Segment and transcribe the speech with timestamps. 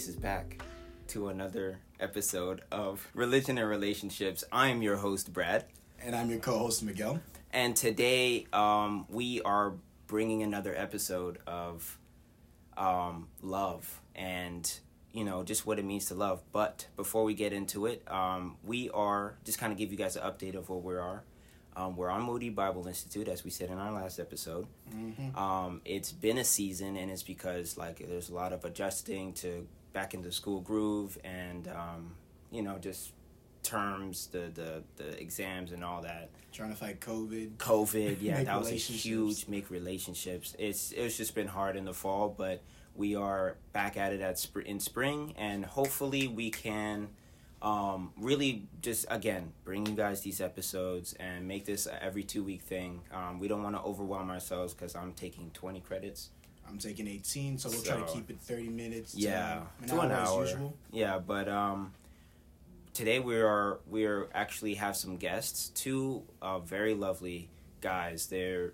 [0.00, 0.62] faces back
[1.06, 4.42] to another episode of Religion and Relationships.
[4.50, 5.66] I'm your host, Brad.
[6.02, 7.20] And I'm your co host, Miguel.
[7.52, 9.74] And today um, we are
[10.06, 11.98] bringing another episode of
[12.78, 14.72] um, love and,
[15.12, 16.40] you know, just what it means to love.
[16.50, 20.16] But before we get into it, um, we are just kind of give you guys
[20.16, 21.24] an update of where we are.
[21.76, 24.66] Um, we're on Moody Bible Institute, as we said in our last episode.
[24.96, 25.38] Mm-hmm.
[25.38, 29.68] Um, it's been a season, and it's because like there's a lot of adjusting to
[29.92, 32.14] back into school groove, and um,
[32.50, 33.12] you know just
[33.62, 36.30] terms, the the the exams, and all that.
[36.52, 37.56] Trying to fight COVID.
[37.58, 40.56] COVID, yeah, that was a huge make relationships.
[40.58, 42.62] It's it's just been hard in the fall, but
[42.94, 47.08] we are back at it at spr- in spring, and hopefully we can
[47.62, 52.42] um, really just again bring you guys these episodes and make this a every two
[52.42, 53.02] week thing.
[53.12, 56.30] Um, we don't want to overwhelm ourselves because I'm taking twenty credits.
[56.70, 59.12] I'm taking 18, so we'll try to keep it 30 minutes.
[59.12, 60.44] to Yeah, an to an hour, hour.
[60.44, 60.76] as usual.
[60.92, 61.92] Yeah, but um,
[62.92, 67.48] today we are we are actually have some guests, two uh, very lovely
[67.80, 68.26] guys.
[68.26, 68.72] They're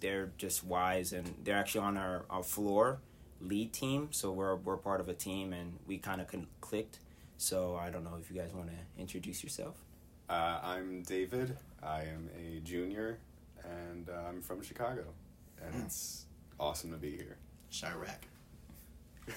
[0.00, 2.98] they're just wise and they're actually on our, our floor
[3.40, 4.08] lead team.
[4.10, 6.98] So we're we're part of a team and we kind of con- clicked.
[7.36, 9.76] So I don't know if you guys want to introduce yourself.
[10.28, 11.56] Uh, I'm David.
[11.82, 13.18] I am a junior,
[13.64, 15.04] and uh, I'm from Chicago,
[15.64, 15.86] and Mm.
[15.86, 16.24] it's
[16.58, 17.36] awesome to be here.
[17.72, 18.18] Chirac.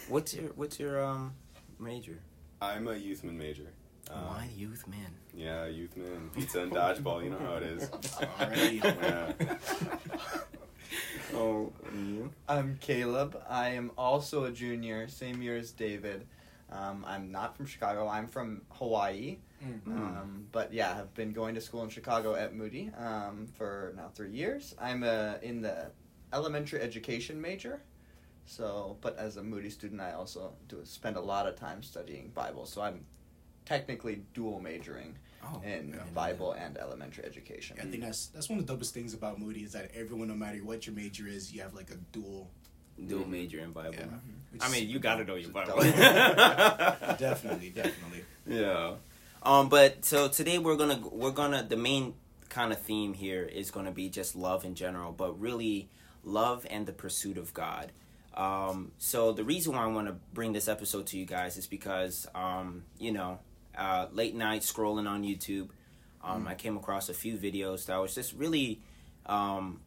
[0.08, 1.34] What's your what's your um
[1.80, 2.20] major?
[2.62, 3.74] I'm a youthman major.
[4.10, 5.14] Uh, Why youth man?
[5.34, 7.24] Yeah, youthman, pizza and dodgeball.
[7.24, 7.90] You know how it is.
[7.90, 8.84] Alrighty.
[9.42, 10.38] Yeah.
[11.34, 12.30] Oh, you?
[12.50, 13.42] I'm Caleb.
[13.48, 16.28] I am also a junior, same year as David.
[16.70, 18.10] Um, I'm not from Chicago.
[18.10, 19.38] I'm from Hawaii.
[19.64, 19.88] Mm.
[19.88, 24.10] Um, but yeah, I've been going to school in Chicago at Moody um, for now
[24.14, 24.76] three years.
[24.82, 25.92] I'm uh, in the
[26.34, 27.82] elementary education major.
[28.46, 32.32] So, but as a Moody student, I also do spend a lot of time studying
[32.34, 32.66] Bible.
[32.66, 33.06] So I'm
[33.66, 36.04] technically dual majoring Oh, in yeah.
[36.14, 37.76] Bible and elementary education.
[37.82, 40.36] I think that's that's one of the dopest things about Moody is that everyone, no
[40.36, 42.48] matter what your major is, you have like a dual.
[43.08, 43.96] dual major in Bible.
[43.96, 44.06] Yeah.
[44.52, 45.78] which I mean, you got to know your Bible.
[47.18, 48.24] definitely, definitely.
[48.48, 48.94] Yeah.
[49.44, 52.14] Um, but so today we're gonna we're gonna the main
[52.50, 55.90] kind of theme here is gonna be just love in general, but really
[56.24, 57.92] love and the pursuit of God.
[58.34, 61.68] Um, so the reason why I want to bring this episode to you guys is
[61.68, 63.40] because um, you know,
[63.78, 65.70] uh, late night scrolling on YouTube,
[66.24, 68.82] um, I came across a few videos that was just really
[69.26, 69.82] um,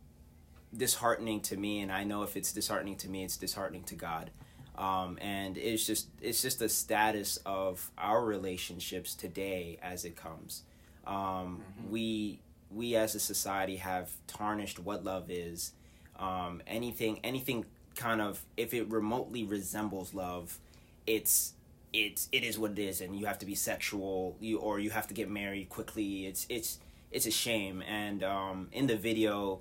[0.77, 4.31] disheartening to me, and I know if it's disheartening to me, it's disheartening to God
[4.77, 10.63] um, and it's just it's just the status of our relationships today as it comes.
[11.07, 12.41] Um, We
[12.71, 15.73] we as a society have tarnished what love is.
[16.19, 17.67] Um, anything anything
[17.97, 20.59] kind of if it remotely resembles love,
[21.07, 21.55] it's
[21.93, 24.91] it's it is what it is, and you have to be sexual, you or you
[24.91, 26.27] have to get married quickly.
[26.27, 26.79] It's it's
[27.11, 27.83] it's a shame.
[27.83, 29.61] And um, in the video,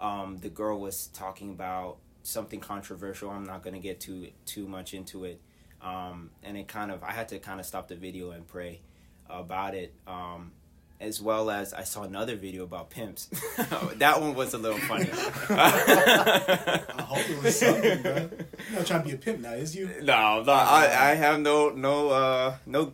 [0.00, 3.30] um, the girl was talking about something controversial.
[3.30, 5.40] I'm not going to get too too much into it.
[5.82, 8.80] Um, and it kind of I had to kind of stop the video and pray
[9.28, 9.92] about it.
[10.06, 10.52] Um,
[11.02, 13.26] as well as I saw another video about pimps.
[13.96, 15.08] that one was a little funny.
[15.12, 18.14] I hope it was something, bro.
[18.70, 19.88] You're not trying to be a pimp now, is you?
[20.02, 22.92] No, no, I, I have no no uh no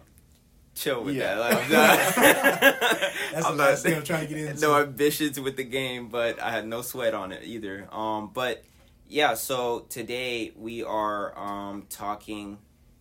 [0.75, 1.35] chill with Yeah.
[1.37, 1.53] that.
[1.55, 1.69] Like,
[3.33, 4.61] That's I'm the not- last thing I'm trying to get into.
[4.63, 7.89] no ambitions with the game, but I had no sweat on it either.
[7.93, 8.65] Um, but
[9.09, 12.59] yeah, so today we are um talking.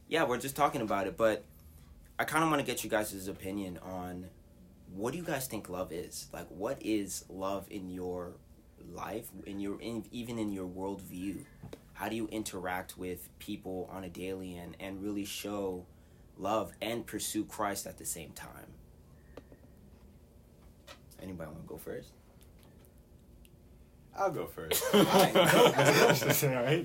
[0.09, 1.43] Yeah, we're just talking about it, but
[2.19, 4.25] I kind of want to get you guys' opinion on
[4.97, 6.27] what do you guys think love is?
[6.33, 8.33] Like, what is love in your
[8.91, 11.45] life, in your, in, even in your worldview?
[11.93, 15.85] How do you interact with people on a daily and and really show
[16.37, 18.67] love and pursue Christ at the same time?
[21.21, 22.09] Anybody want to go first?
[24.15, 24.83] I'll go first.
[24.93, 25.33] All right,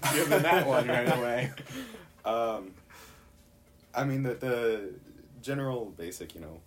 [0.15, 1.53] give them that one right away.
[2.25, 2.73] Um,
[3.95, 4.95] I mean the the
[5.43, 6.61] general basic, you know,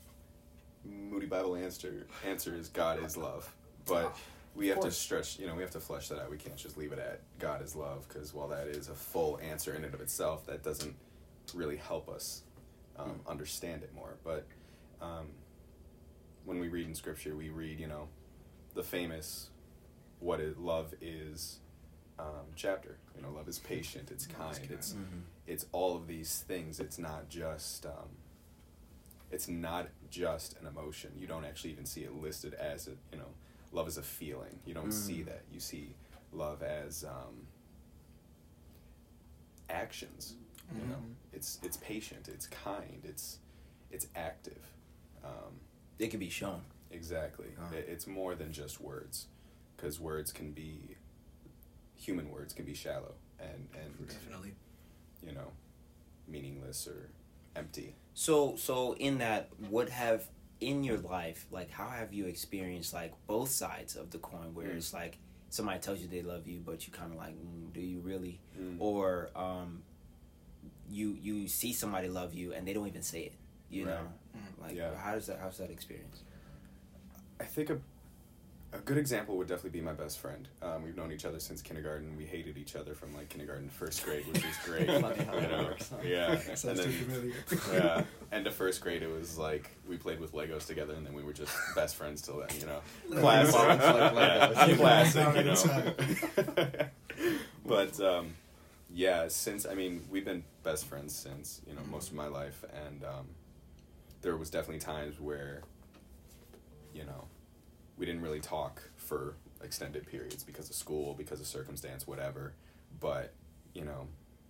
[0.85, 3.53] Moody Bible answer answer is God is love,
[3.85, 4.15] but
[4.55, 5.39] we have to stretch.
[5.39, 6.29] You know, we have to flesh that out.
[6.29, 9.39] We can't just leave it at God is love because while that is a full
[9.41, 10.95] answer in and of itself, that doesn't
[11.53, 12.41] really help us
[12.97, 14.15] um, understand it more.
[14.23, 14.45] But
[15.01, 15.27] um,
[16.45, 18.07] when we read in Scripture, we read, you know,
[18.73, 19.49] the famous
[20.19, 21.59] "What is love is."
[22.17, 22.95] Um, chapter.
[23.13, 24.09] You know, love is patient.
[24.09, 24.57] It's kind.
[24.71, 25.19] It's Mm-hmm.
[25.47, 26.79] it's all of these things.
[26.79, 28.15] It's not just um,
[29.31, 31.11] it's not just an emotion.
[31.17, 33.29] You don't actually even see it listed as a you know,
[33.71, 34.59] love is a feeling.
[34.65, 35.25] You don't see Mm.
[35.25, 35.43] that.
[35.51, 35.95] You see
[36.31, 37.47] love as um,
[39.69, 40.35] actions.
[40.73, 40.89] You Mhm.
[40.89, 41.03] know,
[41.33, 43.39] it's it's patient, it's kind, it's
[43.91, 44.63] it's active.
[45.23, 45.59] Um,
[45.99, 46.61] It could be shown.
[46.91, 49.27] exactly, it, it's more than just words,
[49.75, 50.97] because words can be
[51.97, 54.53] human words can be shallow and and Definitely.
[55.23, 55.51] you know
[56.27, 57.09] meaningless or
[57.55, 57.95] empty.
[58.13, 60.27] So so in that, what have
[60.61, 64.67] in your life like how have you experienced like both sides of the coin where
[64.67, 64.77] Mm.
[64.77, 65.17] it's like
[65.49, 68.39] somebody tells you they love you but you kind of like mm, do you really
[68.57, 68.77] Mm.
[68.79, 69.83] or um
[70.89, 73.33] you you see somebody love you and they don't even say it
[73.69, 73.95] you Right.
[73.95, 74.61] know Mm.
[74.63, 74.95] like Yeah.
[74.95, 76.23] how does that how's that experience
[77.39, 77.79] I think a,
[78.75, 80.47] a good example would definitely be my best friend.
[80.61, 82.15] Um, we've known each other since kindergarten.
[82.17, 84.87] We hated each other from like kindergarten to first grade, which is great.
[84.87, 85.69] You know?
[86.03, 87.33] Yeah, Sounds and then familiar.
[87.73, 91.13] yeah, end of first grade, it was like we played with Legos together, and then
[91.13, 92.49] we were just best friends till then.
[92.59, 93.53] You know, Classic.
[93.53, 94.67] Bonds like Legos.
[94.67, 96.45] Yeah, classic.
[96.47, 96.87] You know,
[97.65, 98.33] but um,
[98.93, 102.63] yeah, since I mean we've been best friends since you know most of my life,
[102.85, 103.27] and um,
[104.21, 105.61] there was definitely times where
[106.93, 107.25] you know
[107.97, 112.53] we didn't really talk for extended periods because of school, because of circumstance, whatever.
[112.99, 113.33] But
[113.73, 114.07] you know,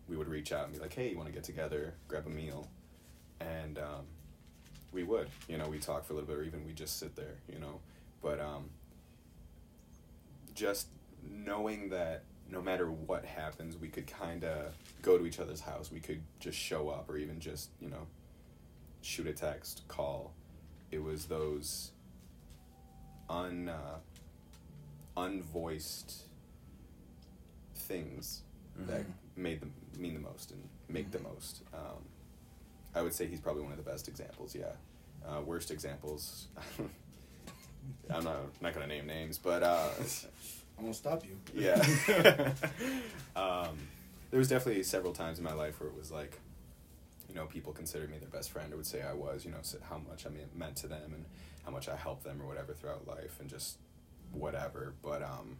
[0.07, 2.29] we would reach out and be like, "Hey, you want to get together, grab a
[2.29, 2.67] meal?"
[3.39, 4.05] And um,
[4.91, 7.15] we would, you know, we talk for a little bit, or even we just sit
[7.15, 7.79] there, you know.
[8.21, 8.69] But um,
[10.53, 10.87] just
[11.29, 15.91] knowing that no matter what happens, we could kind of go to each other's house.
[15.91, 18.07] We could just show up, or even just you know,
[19.01, 20.33] shoot a text, call.
[20.91, 21.91] It was those
[23.29, 23.97] un uh,
[25.17, 26.23] unvoiced
[27.75, 28.41] things
[28.77, 29.13] that Mhm.
[29.37, 31.61] made them mean the most and make the most.
[31.73, 32.03] Um,
[32.93, 34.55] I would say he's probably one of the best examples.
[34.55, 34.73] Yeah,
[35.25, 36.47] uh, worst examples.
[38.09, 39.89] I'm not not gonna name names, but uh,
[40.77, 41.39] I'm gonna stop you.
[41.53, 41.75] yeah.
[43.35, 43.77] um,
[44.31, 46.39] there was definitely several times in my life where it was like,
[47.29, 49.61] you know, people considered me their best friend or would say I was, you know,
[49.89, 51.25] how much I mean, meant to them and
[51.65, 53.77] how much I helped them or whatever throughout life and just
[54.31, 54.93] whatever.
[55.03, 55.57] But um,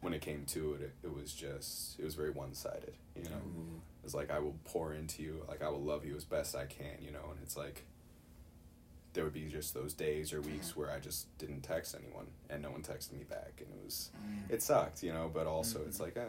[0.00, 3.24] when it came to it, it, it was just, it was very one sided, you
[3.24, 3.36] know.
[3.36, 3.80] Ooh.
[4.04, 6.66] It's like I will pour into you, like I will love you as best I
[6.66, 7.84] can, you know, and it's like
[9.14, 12.62] there would be just those days or weeks where I just didn't text anyone and
[12.62, 14.50] no one texted me back and it was Mm.
[14.50, 15.88] it sucked, you know, but also Mm-hmm.
[15.88, 16.28] it's like eh.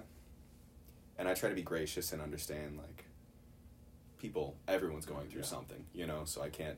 [1.20, 3.06] and I try to be gracious and understand like
[4.18, 5.48] people everyone's going through Yeah.
[5.48, 6.78] something, you know, so I can't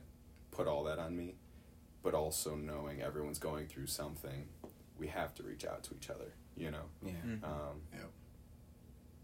[0.50, 1.34] put all that on me,
[2.02, 4.46] but also knowing everyone's going through something,
[4.98, 6.84] we have to reach out to each other, you know.
[7.02, 7.44] yeah Mm.
[7.44, 8.10] Um Yep.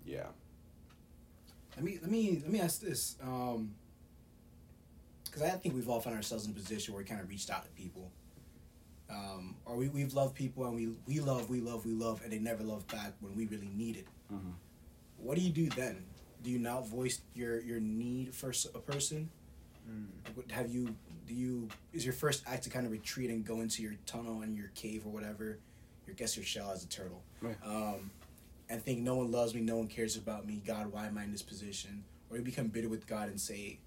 [0.06, 0.26] yeah.
[1.76, 3.16] Let me let me let me ask this,
[5.24, 7.50] because I think we've all found ourselves in a position where we kind of reached
[7.50, 8.10] out to people,
[9.10, 12.32] um, or we we've loved people and we we love we love we love and
[12.32, 14.06] they never love back when we really need it.
[14.32, 14.54] Mhm.
[15.18, 16.04] What do you do then?
[16.42, 19.30] Do you now voice your your need for a person?
[19.88, 20.08] Mm.
[20.34, 20.96] What- Have you
[21.28, 24.42] do you is your first act to kind of retreat and go into your tunnel
[24.42, 25.58] and your cave or whatever,
[26.06, 27.56] your guess your shell as a turtle, Right.
[27.64, 28.10] um,
[28.68, 30.62] and think no one loves me, no one cares about me.
[30.66, 32.04] God, why am I in this position?
[32.30, 33.78] Or you become bitter with God and say,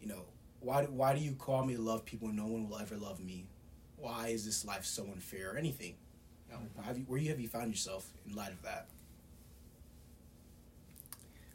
[0.00, 0.22] you know,
[0.60, 2.28] why do, why do you call me to love people?
[2.28, 3.46] and No one will ever love me.
[3.96, 5.52] Why is this life so unfair?
[5.52, 5.94] Or anything.
[6.48, 8.86] You know, have you, where you have you found yourself in light of that?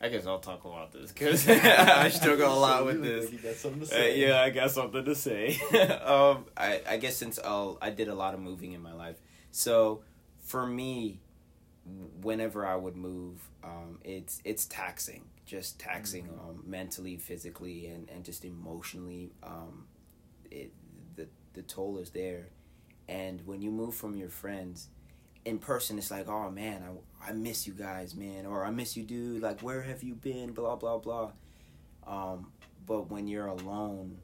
[0.03, 3.23] I guess I'll talk about this because I struggle a lot with this.
[3.23, 5.57] like you got something to Uh, yeah, I got something to say.
[6.03, 9.15] um, I, I guess since uh, I did a lot of moving in my life,
[9.51, 10.03] so
[10.41, 11.21] for me,
[12.21, 18.25] whenever I would move, um, it's it's taxing, just taxing um, mentally, physically, and, and
[18.25, 19.31] just emotionally.
[19.41, 19.85] Um,
[20.51, 20.73] it
[21.15, 22.47] the the toll is there,
[23.07, 24.89] and when you move from your friends,
[25.45, 26.89] in person, it's like, oh man, I,
[27.27, 29.41] I miss you guys, man, or I miss you, dude.
[29.41, 30.51] Like, where have you been?
[30.53, 31.31] Blah blah blah.
[32.05, 32.51] Um,
[32.85, 34.17] but when you're alone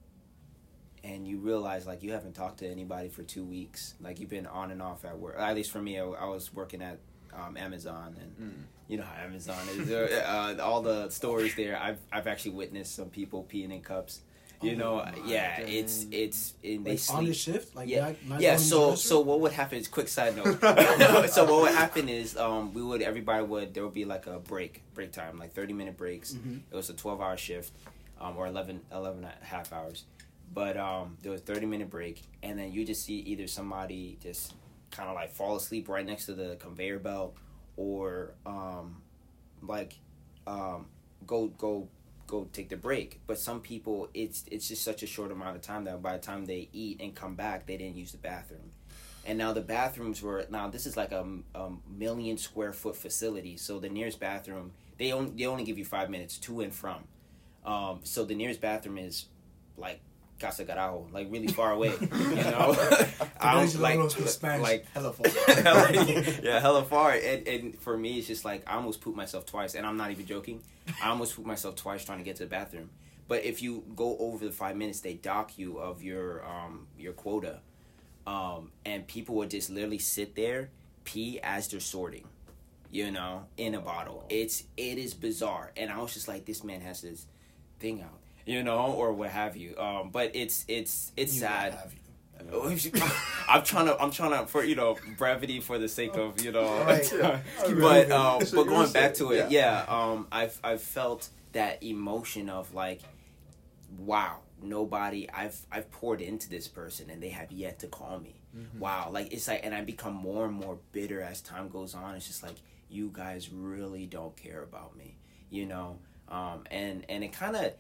[1.04, 4.46] and you realize like you haven't talked to anybody for two weeks, like you've been
[4.48, 5.36] on and off at work.
[5.38, 7.00] At least for me, I, I was working at
[7.34, 8.64] um, Amazon, and Mm.
[8.88, 9.90] you know how Amazon is.
[9.92, 14.22] uh, all the stories there, I've I've actually witnessed some people peeing in cups.
[14.62, 18.02] You Oh know, yeah, it's it's and they Like sleep on the shift, like yeah,
[18.02, 18.58] not, not yeah.
[18.58, 20.60] So so what would happen is quick side note.
[21.30, 24.38] so what would happen is um we would everybody would there would be like a
[24.40, 26.34] break break time like thirty minute breaks.
[26.34, 26.60] Mhm.
[26.72, 27.72] It was a twelve hour shift,
[28.20, 30.04] um or 11, 11 and a half hours,
[30.54, 34.54] but um there was thirty minute break and then you just see either somebody just
[34.92, 37.34] kind of like fall asleep right next to the conveyor belt
[37.78, 39.02] or um
[39.62, 39.94] like
[40.48, 40.88] um
[41.26, 41.88] go go
[42.30, 43.22] go take the break.
[43.28, 46.24] But some people, it's it's just such a short amount of time that by the
[46.24, 48.72] time they eat and come back, they didn't use the bathroom.
[49.26, 53.58] And now the bathrooms were now this is like a, a million square foot facility,
[53.58, 57.04] so the nearest bathroom they only they only give you five minutes to and from.
[57.66, 59.26] Um, so the nearest bathroom is
[59.78, 60.02] like
[60.40, 61.94] Casa Carajo, like really far away.
[62.30, 62.76] You know,
[63.42, 65.28] I those don't like, like Spanish, like hella far.
[66.44, 67.12] yeah, hella far.
[67.12, 70.12] And, and for me, it's just like I almost pooped myself twice, and I'm not
[70.12, 70.62] even joking.
[71.04, 72.90] I almost pooped myself twice trying to get to the bathroom.
[73.28, 77.14] But if you go over the five minutes, they dock you of your um your
[77.14, 77.60] quota,
[78.28, 80.70] um, and people would just literally sit there,
[81.04, 82.28] pee as they're sorting,
[82.92, 84.26] you know, in a bottle.
[84.30, 87.26] It's it is bizarre, and I was just like, this man has this
[87.80, 88.19] thing out,
[88.50, 89.78] you know, or what have you.
[89.78, 91.78] Um, but it's it's it's You sad.
[93.50, 96.52] I'm trying to, I'm trying to, for you know, brevity for the sake of you
[96.54, 97.12] know, Alright.
[97.80, 99.84] but um, That's but what you were going back saying, to it, yeah.
[99.86, 103.02] yeah, um, I've I've felt that emotion of like,
[103.98, 108.36] wow, nobody, I've I've poured into this person and they have yet to call me.
[108.80, 112.16] Wow, like it's like, and I become more and more bitter as time goes on.
[112.16, 112.56] It's just like
[112.90, 115.18] you guys really don't care about me,
[115.52, 117.74] you know, um, and and it kind of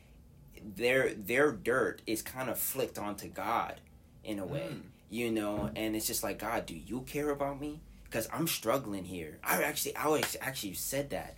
[0.63, 3.79] their their dirt is kind of flicked onto God
[4.23, 4.81] in a way, Mm.
[5.09, 7.79] you know, and it's just like God, do you care about me?
[8.03, 9.37] Because I'm struggling here.
[9.43, 11.37] I actually, I was actually said that.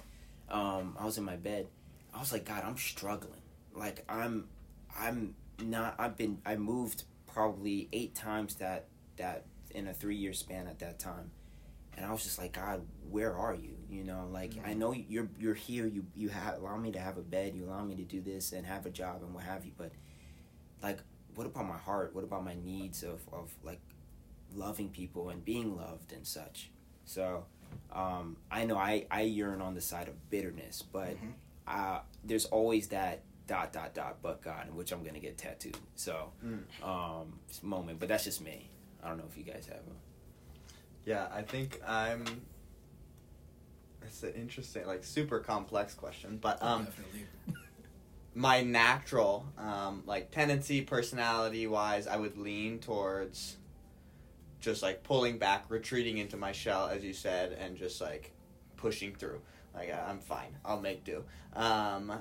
[0.49, 1.67] Um, I was in my bed.
[2.13, 3.41] I was like, God, I'm struggling.
[3.73, 4.47] Like I'm,
[4.97, 5.95] I'm not.
[5.99, 6.39] I've been.
[6.45, 8.85] I moved probably eight times that
[9.17, 11.31] that in a three year span at that time,
[11.97, 13.75] and I was just like, God, where are you?
[13.89, 15.85] You know, like I know you're you're here.
[15.85, 17.55] You you have allow me to have a bed.
[17.55, 19.71] You allow me to do this and have a job and what have you.
[19.77, 19.91] But
[20.81, 20.99] like,
[21.35, 22.15] what about my heart?
[22.15, 23.81] What about my needs of of like
[24.55, 26.71] loving people and being loved and such?
[27.05, 27.45] So
[27.91, 31.33] um, I know I I yearn on the side of bitterness, but Mhm.
[31.67, 35.77] uh, there's always that dot dot dot but God, in which I'm gonna get tattooed.
[35.95, 36.63] So Mm.
[36.87, 38.69] um, moment, but that's just me.
[39.03, 39.97] I don't know if you guys have them.
[41.05, 42.25] Yeah, I think I'm.
[44.03, 47.25] It's an interesting, like, super complex question, but um, Definitely.
[48.35, 53.57] my natural, um, like, tendency, personality wise, I would lean towards
[54.61, 58.31] just like pulling back, retreating into my shell, as you said, and just like
[58.77, 59.41] pushing through.
[59.73, 61.23] Like, I'm fine, I'll make do,
[61.55, 62.13] um,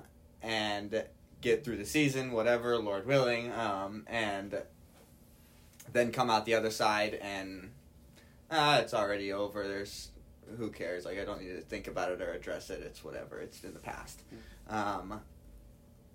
[0.42, 1.04] and
[1.40, 4.62] get through the season, whatever, Lord willing, um, and
[5.92, 7.70] then come out the other side and
[8.50, 9.66] ah, it's already over.
[9.66, 10.08] There's
[10.58, 11.04] who cares?
[11.04, 12.82] Like I don't need to think about it or address it.
[12.84, 13.38] It's whatever.
[13.40, 14.20] It's in the past.
[14.68, 15.20] Um,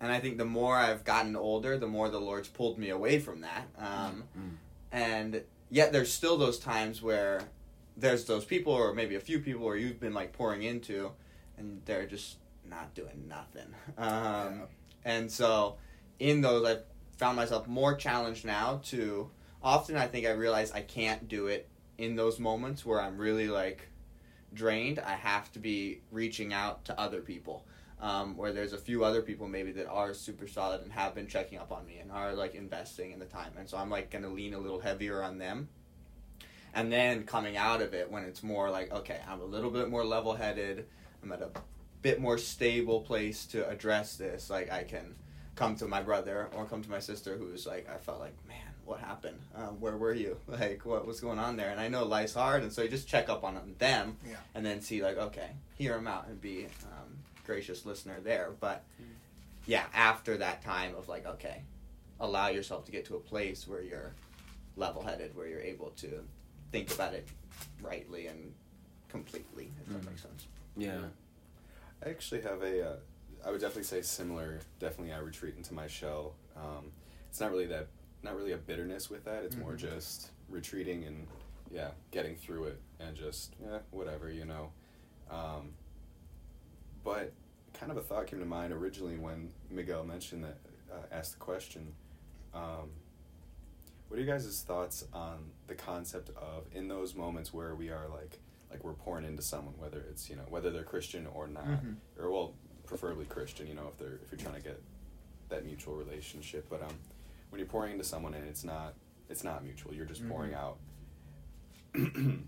[0.00, 3.18] and I think the more I've gotten older, the more the Lord's pulled me away
[3.18, 3.66] from that.
[3.78, 4.56] Um, Mm.
[4.92, 7.40] and yet there's still those times where
[7.96, 11.12] there's those people or maybe a few people where you've been like pouring into
[11.56, 12.36] and they're just
[12.68, 13.74] not doing nothing.
[13.98, 14.06] Um,
[14.60, 14.66] Yeah.
[15.06, 15.76] and so
[16.18, 16.82] in those I've
[17.16, 19.30] found myself more challenged now to
[19.62, 23.48] often I think I realize I can't do it in those moments where I'm really
[23.48, 23.88] like
[24.54, 24.98] drained.
[24.98, 27.64] I have to be reaching out to other people.
[27.98, 31.26] Um, where there's a few other people maybe that are super solid and have been
[31.26, 34.10] checking up on me and are like investing in the time and so i'm like
[34.10, 35.70] gonna lean a little heavier on them
[36.74, 39.88] and then coming out of it when it's more like okay i'm a little bit
[39.88, 40.84] more level headed
[41.22, 41.48] i'm at a
[42.02, 45.14] bit more stable place to address this like i can
[45.56, 48.56] come to my brother or come to my sister who's like i felt like man
[48.84, 52.04] what happened um, where were you like what was going on there and i know
[52.04, 54.36] life's hard and so you just check up on them Yeah.
[54.54, 58.84] and then see like okay hear them out and be um, gracious listener there but
[59.66, 61.62] yeah after that time of like okay
[62.20, 64.12] allow yourself to get to a place where you're
[64.76, 66.22] level-headed where you're able to
[66.70, 67.26] think about it
[67.82, 68.52] rightly and
[69.08, 70.06] completely if that Mhm.
[70.06, 70.46] makes sense
[70.76, 71.00] Yeah.
[72.04, 72.90] I actually have a.
[72.90, 72.96] Uh,
[73.44, 74.60] I would definitely say similar.
[74.80, 76.34] Definitely, I retreat into my shell.
[76.56, 76.92] Um,
[77.28, 77.88] it's not really that.
[78.22, 79.44] Not really a bitterness with that.
[79.44, 79.78] It's more Mhm.
[79.78, 81.26] just retreating and
[81.70, 84.72] yeah, getting through it and just yeah, whatever you know.
[85.30, 85.74] Um,
[87.04, 87.32] but
[87.72, 90.58] kind of a thought came to mind originally when Miguel mentioned that
[90.92, 91.94] uh, asked the question.
[92.54, 92.90] Um,
[94.08, 98.08] what are you guys' thoughts on the concept of in those moments where we are
[98.08, 98.38] like
[98.70, 101.96] like we're pouring into someone, whether it's you know whether they're Christian or not, Mhm.
[102.18, 102.54] or well,
[102.86, 103.66] preferably Christian.
[103.66, 104.80] You know, if they're if you're trying to get
[105.48, 106.94] that mutual relationship, but um,
[107.50, 108.94] when you're pouring into someone and it's not
[109.28, 110.56] it's not mutual, you're just pouring Mhm.
[110.56, 110.78] out.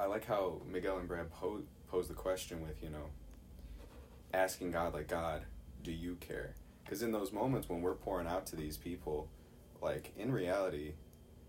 [0.00, 3.06] I like how Miguel and Brad po- pose the question with you know
[4.34, 5.42] asking God like God,
[5.82, 6.54] do you care?
[6.84, 9.28] Because in those moments when we're pouring out to these people,
[9.80, 10.92] like in reality,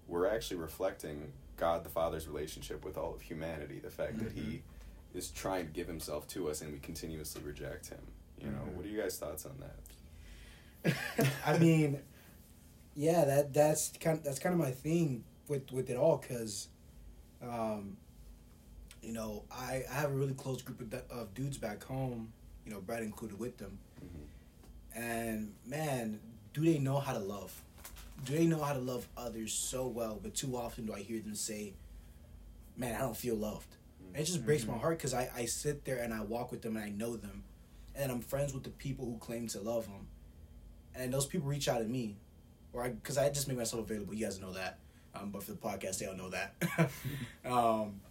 [0.07, 3.79] we're actually reflecting God the Father's relationship with all of humanity.
[3.79, 4.63] The fact that He
[5.13, 8.01] is trying to give Himself to us, and we continuously reject Him.
[8.39, 8.73] You know, Mhm.
[8.75, 11.25] what are you guys' thoughts on that?
[11.45, 12.01] I mean,
[12.95, 16.67] yeah, that that's kind that's kind of my thing with with it all because,
[17.41, 17.97] um,
[19.01, 22.33] you know, I I have a really close group of, of dudes back home,
[22.65, 23.79] you know, Brad included with them.
[24.95, 26.19] And man,
[26.53, 27.61] do they know how to love?
[28.25, 30.19] Do they know how to love others so well?
[30.21, 31.73] But too often do I hear them say,
[32.77, 33.75] "Man, I don't feel loved."
[34.13, 36.61] And it just breaks my heart because I I sit there and I walk with
[36.61, 37.43] them and I know them,
[37.95, 40.07] and I'm friends with the people who claim to love them,
[40.95, 42.17] and those people reach out to me,
[42.73, 44.13] or I because I just make myself available.
[44.13, 44.77] You guys know that,
[45.15, 46.53] um, but for the podcast, they all know that.
[47.45, 48.01] um,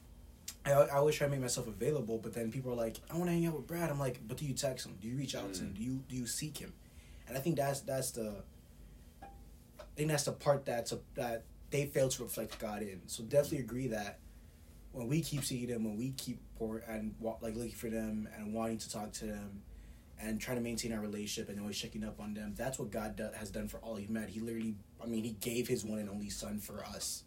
[0.65, 3.27] I, I always try to make myself available, but then people are like, "I want
[3.27, 4.97] to hang out with Brad." I'm like, "But do you text him?
[5.01, 5.73] Do you reach out to him?
[5.73, 6.73] Do you do you seek him?"
[7.29, 8.43] And I think that's that's the.
[9.23, 13.03] I think that's the part that's a, that they fail to reflect God in.
[13.07, 14.19] So definitely agree that
[14.93, 18.53] when we keep seeing them, when we keep pour and like looking for them and
[18.53, 19.63] wanting to talk to them,
[20.21, 23.17] and trying to maintain our relationship and always checking up on them, that's what God
[23.17, 24.35] do- has done for all humanity.
[24.35, 27.25] He literally, I mean, He gave His one and only Son for us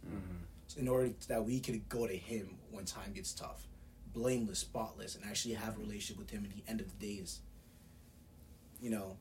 [0.77, 3.67] in order that we could go to him when time gets tough,
[4.13, 7.39] blameless, spotless, and actually have a relationship with him at the end of the days.
[8.81, 9.17] You know,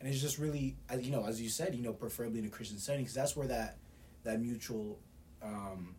[0.00, 2.50] and it's just really, as you know, as you said, you know, preferably in a
[2.50, 3.78] Christian setting, because that's where that
[4.24, 4.98] that mutual,
[5.42, 5.94] um,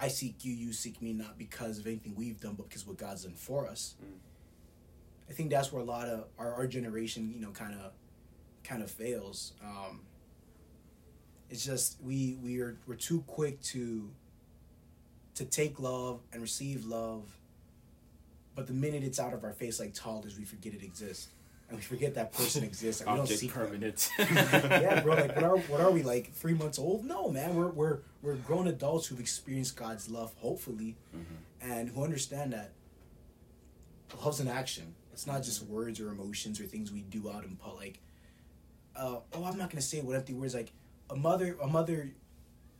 [0.00, 2.96] I seek you, you seek me, not because of anything we've done, but because what
[2.96, 3.94] God's done for us.
[4.02, 4.18] Mm.
[5.28, 7.92] I think that's where a lot of our, our generation, you know, kind of,
[8.64, 9.52] kind of fails.
[9.62, 10.00] Um,
[11.52, 14.10] it's just we we are we're too quick to
[15.34, 17.24] to take love and receive love
[18.54, 21.28] but the minute it's out of our face like toddlers we forget it exists
[21.72, 23.00] and we forget that person exists.
[23.00, 23.48] And we don't them.
[23.48, 24.10] permanent.
[24.18, 27.04] yeah bro like what are, what are we like three months old?
[27.06, 30.96] No man we're we're we're grown adults who've experienced god's love hopefully
[31.62, 32.72] and who understand that
[34.22, 34.94] love's an action.
[35.14, 38.00] It's not just words or emotions or things we do out in public.
[38.94, 40.54] Uh, oh i'm not gonna say what empty words.
[40.54, 40.72] Like
[41.08, 42.12] a mother a mother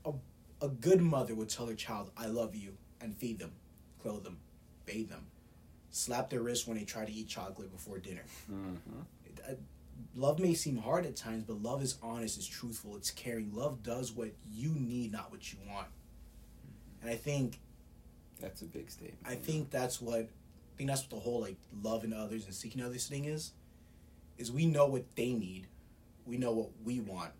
[0.04, 0.12] a,
[0.60, 3.52] a good mother would tell her child i love you and feed them
[4.02, 4.38] clothe them
[4.84, 5.26] bathe them
[5.92, 8.78] slap their wrist when they try to eat chocolate before dinner Mhm.
[9.48, 9.54] uh,
[10.16, 13.54] love may seem hard at times, but love is honest, it's truthful, it's caring.
[13.54, 15.88] Love does what you need, not what you want.
[17.00, 17.58] And I think
[18.40, 19.18] That's a big statement.
[19.24, 20.28] I think that's what I
[20.76, 23.52] think that's what the whole like loving others and seeking others thing is.
[24.38, 25.68] Is we know what they need,
[26.26, 27.32] we know what we want.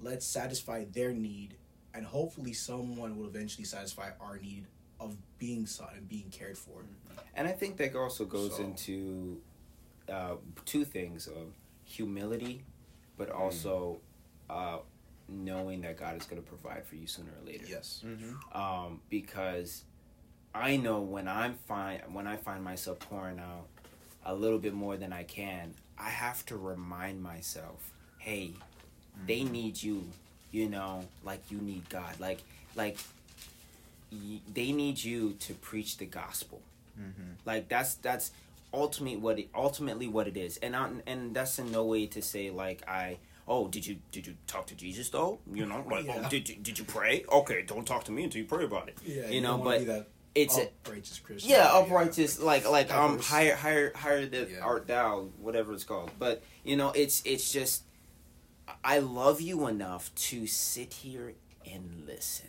[0.00, 1.56] Let's satisfy their need,
[1.94, 4.66] and hopefully someone will eventually satisfy our need
[5.00, 6.82] of being sought and being cared for.
[7.34, 9.40] And I think that also goes So- into
[10.08, 11.52] uh, two things of
[11.84, 12.64] humility,
[13.16, 13.38] but Mm.
[13.40, 14.00] also
[14.48, 14.78] uh,
[15.28, 17.64] knowing that God is going to provide for you sooner or later.
[17.68, 18.02] Yes.
[18.06, 18.56] Mm-hmm.
[18.56, 19.82] Um, because
[20.54, 23.66] I know when I'm find when I find myself pouring out
[24.24, 28.54] a little bit more than I can, I have to remind myself, hey,
[29.26, 30.04] they need you,
[30.52, 32.40] you know, like you need God, like
[32.76, 33.02] like y-
[34.10, 36.62] they need you to preach the gospel.
[36.98, 37.32] Mm-hmm.
[37.44, 38.30] Like that's that's
[38.72, 42.22] ultimately what it ultimately what it is, and I, and that's in no way to
[42.22, 46.04] say like I oh did you did you talk to Jesus though you know like
[46.06, 46.22] Yeah.
[46.24, 48.88] oh did you did you pray okay don't talk to me until you pray about
[48.88, 49.82] it Yeah, you know but
[50.34, 51.50] it's a, uprighteous Christian.
[51.50, 54.60] yeah upright just like like um higher higher higher the Yeah.
[54.62, 57.84] art thou whatever it's called but you know it's it's just
[58.84, 61.34] I love you enough to sit here
[61.70, 62.48] and listen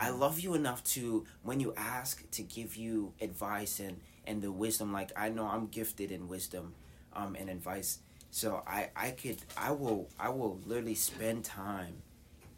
[0.00, 4.52] I love you enough to when you ask to give you advice and and the
[4.52, 6.74] wisdom like I know I'm gifted in wisdom
[7.12, 7.98] um and advice.
[8.30, 12.02] So I I could I will I will literally spend time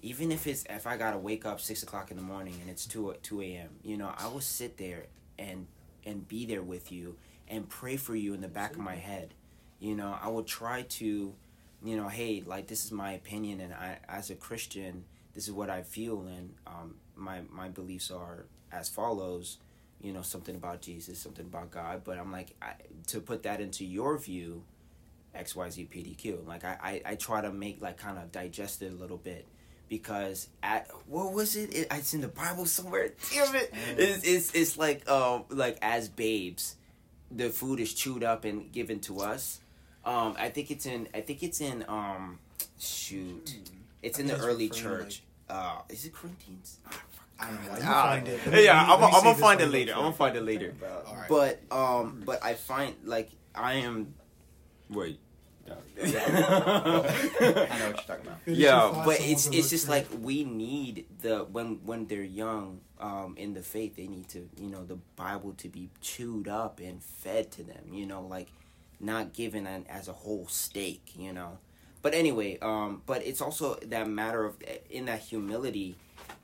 [0.02, 2.86] even if it's if I gotta wake up six o'clock in the morning and it's
[2.86, 3.70] two two a.m.
[3.82, 5.06] you know I will sit there
[5.38, 5.66] and
[6.04, 7.16] and be there with you
[7.48, 9.34] and pray for you in the back of my head.
[9.80, 11.34] You know I will try to
[11.82, 15.52] you know hey like this is my opinion and I as a Christian this is
[15.52, 19.58] what I feel and um my my beliefs are as follows
[20.00, 22.72] you know something about Jesus something about God but I'm like I,
[23.08, 24.62] to put that into your view
[25.36, 28.94] XYZ PDQ like I, I I try to make like kind of digest it a
[28.94, 29.46] little bit
[29.88, 31.74] because at what was it?
[31.74, 33.10] it it's in the Bible somewhere.
[33.32, 33.72] Damn it.
[33.96, 36.76] It's, it's it's like um like as babes
[37.30, 39.60] the food is chewed up and given to us.
[40.04, 42.38] Um I think it's in I think it's in um
[42.78, 43.56] shoot
[44.02, 46.78] it's in the early church uh is it Corinthians
[47.38, 47.72] I don't know.
[47.76, 48.40] You Ah, find it.
[48.46, 48.68] yeah, Let me-
[49.06, 49.92] I'm, I'm gonna find it later.
[49.92, 50.70] I'm gonna find it later.
[50.70, 54.14] About, But um, but I find like I am.
[54.88, 55.18] Wait.
[56.00, 58.38] I know what you're talking about.
[58.46, 63.54] Yeah, but it's it's just like we need the when when they're young um in
[63.54, 67.50] the faith they need to you know the Bible to be chewed up and fed
[67.52, 68.48] to them you know like
[69.00, 71.58] not given an, as a whole steak you know
[72.04, 74.56] but anyway um but it's also that matter of
[74.90, 75.96] in that humility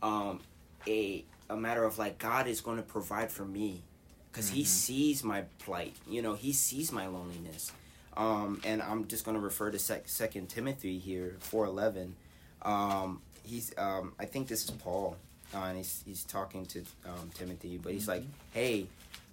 [0.03, 0.41] um
[0.89, 3.83] a a matter of like God is going to provide for me
[4.31, 5.97] because he sees my plight.
[6.09, 7.73] You know, he sees my loneliness.
[8.17, 12.17] Um, and I'm just going to refer to sec- Second Timothy here, four eleven.
[12.63, 15.17] Um, he's um, I think this is Paul,
[15.55, 18.87] uh, and he's he's talking to um, Timothy, but he's like, "Hey,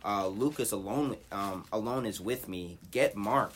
[0.05, 2.77] uh, Lucas alone um, alone is with me.
[2.91, 3.53] Get Mark,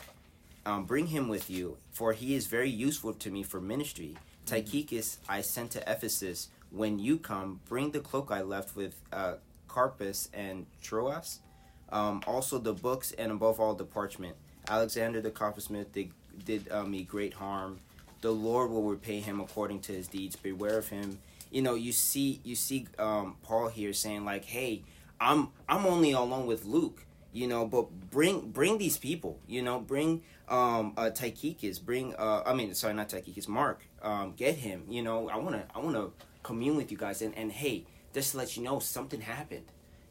[0.65, 4.15] um, bring him with you, for he is very useful to me for ministry.
[4.45, 6.50] Tychicus I sent to Ephesus.
[6.71, 9.36] When you come, bring the cloak I left with uh,
[9.67, 11.39] Carpus and Troas,
[11.89, 14.36] um, also the books, and above all the parchment.
[14.67, 16.12] Alexander the coppersmith did,
[16.45, 17.80] did uh, me great harm.
[18.21, 20.36] The Lord will repay him according to his deeds.
[20.36, 21.19] Beware of him.
[21.50, 24.84] You know, you see, you see um, Paul here saying like, "Hey,
[25.19, 29.80] I'm I'm only alone with Luke." You know but bring bring these people you know
[29.80, 34.84] bring um uh Tychicus bring uh I mean sorry not Tychicus Mark um get him
[34.89, 36.12] you know I want to I want to
[36.44, 39.65] commune with you guys and and hey just to let you know something happened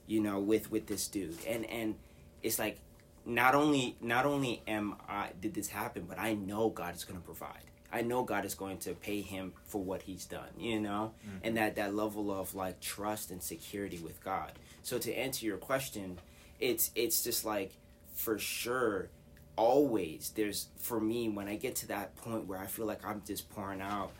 [0.06, 1.38] you know with with this dude.
[1.46, 1.94] And and
[2.42, 2.78] it's like
[3.24, 7.18] not only not only am I did this happen but I know God is going
[7.18, 7.64] to provide.
[7.92, 11.56] I know God is going to pay him for what he's done, you know, and
[11.56, 14.52] that that level of like trust and security with God.
[14.82, 16.18] So to answer your question,
[16.60, 17.72] it's it's just like
[18.14, 19.08] for sure
[19.56, 23.22] always there's for me when i get to that point where i feel like i'm
[23.26, 24.10] just pouring out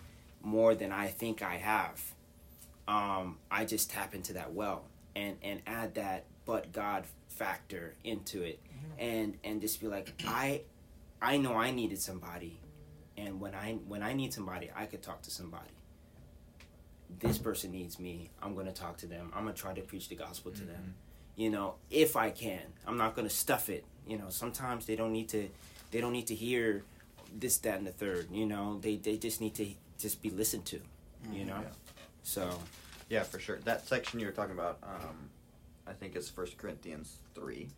[0.43, 2.03] more than i think i have
[2.89, 8.43] um i just tap into that well and and add that but god factor into
[8.43, 8.61] it.
[8.99, 10.63] And and just be like i
[11.23, 12.61] i know i needed somebody
[13.17, 15.71] and when i when i need somebody i could talk to somebody.
[17.19, 19.81] This person needs me i'm going to talk to them i'm going to try to
[19.81, 20.95] preach the gospel to them
[21.37, 24.97] you know if i can i'm not going to stuff it you know sometimes they
[24.97, 25.49] don't need to
[25.91, 26.83] they don't need to hear
[27.39, 29.67] this that and the third you know they they just need to
[29.99, 30.81] just be listened to
[31.33, 31.69] you know Yeah.
[32.23, 32.59] so
[33.09, 33.59] Yeah, for sure.
[33.65, 35.17] That section you were talking about, um,
[35.85, 37.69] I think is First Corinthians three,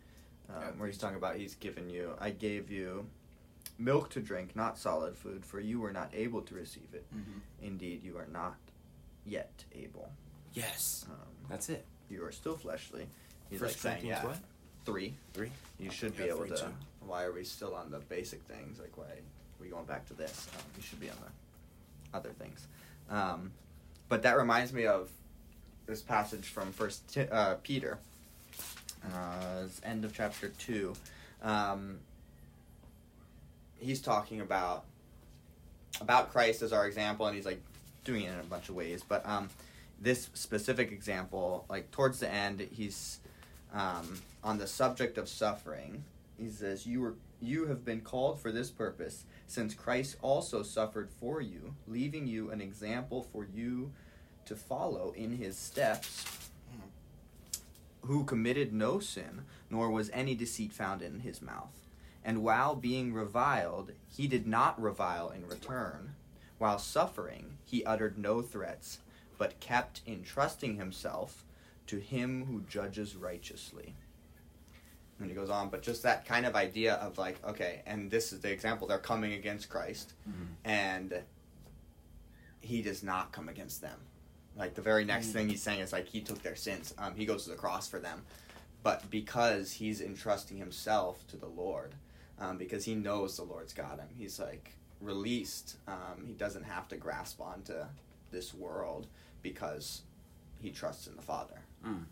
[0.49, 0.69] um, Yeah.
[0.77, 3.07] where he's talking about he's given you, I gave you
[3.79, 7.05] milk to drink, not solid food, for you were not able to receive it.
[7.11, 7.39] Mm-hmm.
[7.69, 8.57] Indeed, you are not
[9.25, 10.09] yet able.
[10.53, 11.17] yes Um,
[11.49, 13.07] that's it you are still fleshly.
[13.53, 14.37] He's First like saying, yeah, what?
[14.83, 15.13] three.
[15.35, 15.51] Three?
[15.79, 16.57] You should be able to.
[16.57, 16.65] too.
[17.05, 18.79] Why are we still on the basic things?
[18.79, 20.47] Like, why are we going back to this?
[20.55, 22.65] Um, you should be on the other things.
[23.11, 23.51] Um,
[24.09, 25.11] but that reminds me of
[25.85, 27.99] this passage from First uh, Peter,
[29.13, 30.95] uh, end of chapter two.
[31.43, 31.99] Um,
[33.77, 34.85] he's talking about
[36.01, 37.61] about Christ as our example, and he's like
[38.03, 39.03] doing it in a bunch of ways.
[39.07, 39.49] But um,
[40.01, 43.19] this specific example, like towards the end, he's
[43.73, 46.03] um, on the subject of suffering.
[46.37, 51.09] He says, "You were you have been called for this purpose, since Christ also suffered
[51.19, 53.91] for you, leaving you an example for you
[54.45, 56.25] to follow in his steps."
[58.01, 61.71] Who committed no sin, nor was any deceit found in his mouth.
[62.25, 66.15] And while being reviled, he did not revile in return.
[66.57, 68.99] While suffering, he uttered no threats,
[69.37, 71.43] but kept entrusting himself
[71.87, 73.93] to him who judges righteously.
[75.19, 78.33] And he goes on, but just that kind of idea of like, okay, and this
[78.33, 80.13] is the example, they're coming against Christ,
[80.65, 81.21] and
[82.61, 83.97] he does not come against them.
[84.57, 86.93] Like the very next thing he's saying is like he took their sins.
[86.97, 88.23] Um, he goes to the cross for them,
[88.83, 91.95] but because he's entrusting himself to the Lord,
[92.39, 95.77] um, because he knows the Lord's got him, he's like released.
[95.87, 97.75] Um, he doesn't have to grasp onto
[98.31, 99.07] this world
[99.41, 100.01] because
[100.61, 101.62] he trusts in the Father.
[101.85, 102.03] Mm.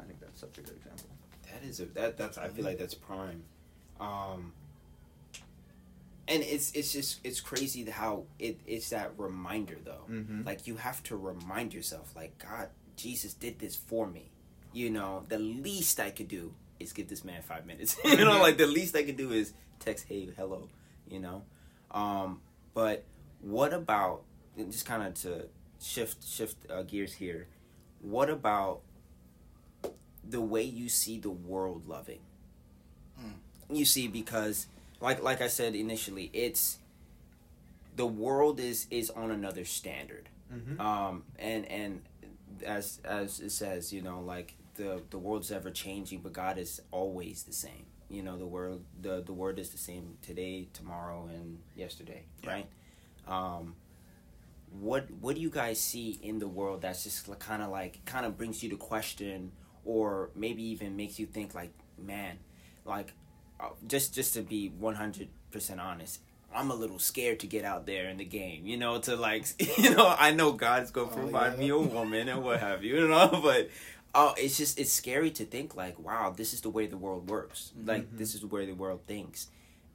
[0.00, 1.06] I think that's such a good example.
[1.52, 3.42] That is a that that's I feel like that's prime.
[4.00, 4.52] Um
[6.26, 10.04] and it's it's just it's crazy how it it's that reminder though.
[10.10, 10.44] Mhm.
[10.44, 14.30] Like you have to remind yourself like God Jesus did this for me.
[14.72, 17.96] You know, the least I could do is give this man 5 minutes.
[18.04, 20.68] you know, like the least I could do is text hey hello,
[21.08, 21.44] you know.
[21.90, 22.40] Um
[22.74, 23.04] but
[23.40, 24.22] what about
[24.56, 25.48] just kind of to
[25.80, 27.46] shift shift uh, gears here.
[28.00, 28.80] What about
[30.28, 32.20] the way you see the world loving.
[33.70, 34.66] You see, because
[35.00, 36.78] like like I said initially, it's
[37.96, 40.28] the world is is on another standard.
[40.52, 40.80] Mm-hmm.
[40.80, 42.00] Um, and and
[42.64, 46.80] as as it says, you know, like the the world's ever changing, but God is
[46.90, 47.84] always the same.
[48.08, 52.50] You know, the world the the word is the same today, tomorrow, and yesterday, Yeah.
[52.50, 52.66] right?
[53.26, 53.74] Um,
[54.80, 58.24] what what do you guys see in the world that's just kind of like kind
[58.24, 59.52] of brings you to question,
[59.88, 62.36] or maybe even makes you think like, man,
[62.84, 63.14] like
[63.58, 66.20] uh, just just to be one hundred percent honest.
[66.54, 69.44] I'm a little scared to get out there in the game, you know, to like,
[69.78, 71.58] you know, I know God's gonna Oh, provide yeah.
[71.60, 73.70] me a woman and what have you, you know, but
[74.14, 77.28] oh, it's just it's scary to think like, wow, this is the way the world
[77.30, 77.72] works.
[77.84, 78.18] Like Mhm.
[78.18, 79.48] this is the way the world thinks.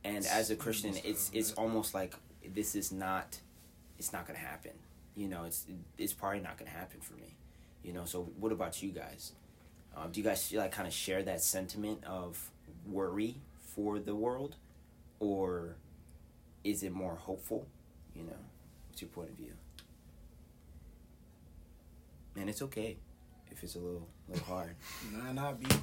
[0.04, 1.60] And as a Christian, it's it's that.
[1.60, 2.14] almost like
[2.56, 3.40] this is not,
[4.00, 4.74] it's not gonna happen.
[5.16, 5.66] You know, it's
[5.98, 7.36] it's probably not gonna happen for me.
[7.84, 9.32] You know, so what about you guys?
[9.96, 12.50] Um, do you guys like kind of share that sentiment of
[12.90, 13.36] worry
[13.76, 14.56] for the world,
[15.20, 15.76] or
[16.64, 17.68] is it more hopeful?
[18.16, 18.40] You know,
[18.90, 19.54] what's your point of view?
[22.36, 22.98] And it's okay
[23.52, 24.76] if it's a little little hard.
[25.14, 25.68] Nah, not be.
[25.68, 25.80] To,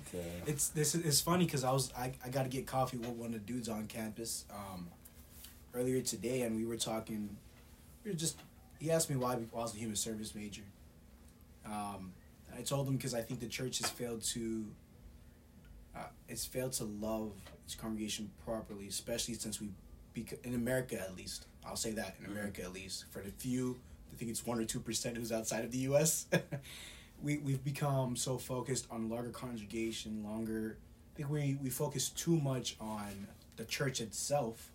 [0.47, 0.95] It's this.
[0.95, 3.33] is It's funny because I was I, I got to get coffee with one of
[3.35, 4.89] the dudes on campus um,
[5.75, 7.37] earlier today, and we were talking.
[8.05, 8.37] We were just.
[8.81, 10.63] He asked me why, why I was a human service major.
[11.67, 12.13] Um,
[12.57, 14.67] I told him because I think the church has failed to.
[15.97, 17.33] Uh, it's failed to love
[17.65, 19.71] its congregation properly, especially since we,
[20.15, 21.47] bec- in America at least.
[21.67, 22.31] I'll say that in.
[22.31, 23.07] America at least.
[23.11, 23.79] For the few,
[24.13, 26.27] I think it's one or two percent who's outside of the U.S.
[27.23, 30.79] we we've become so focused on larger congregation, longer.
[31.15, 34.71] I think we we focus too much on the church itself,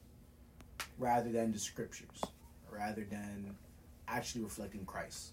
[0.98, 2.22] rather than the scriptures,
[2.70, 3.56] rather than
[4.08, 5.32] actually reflecting Christ.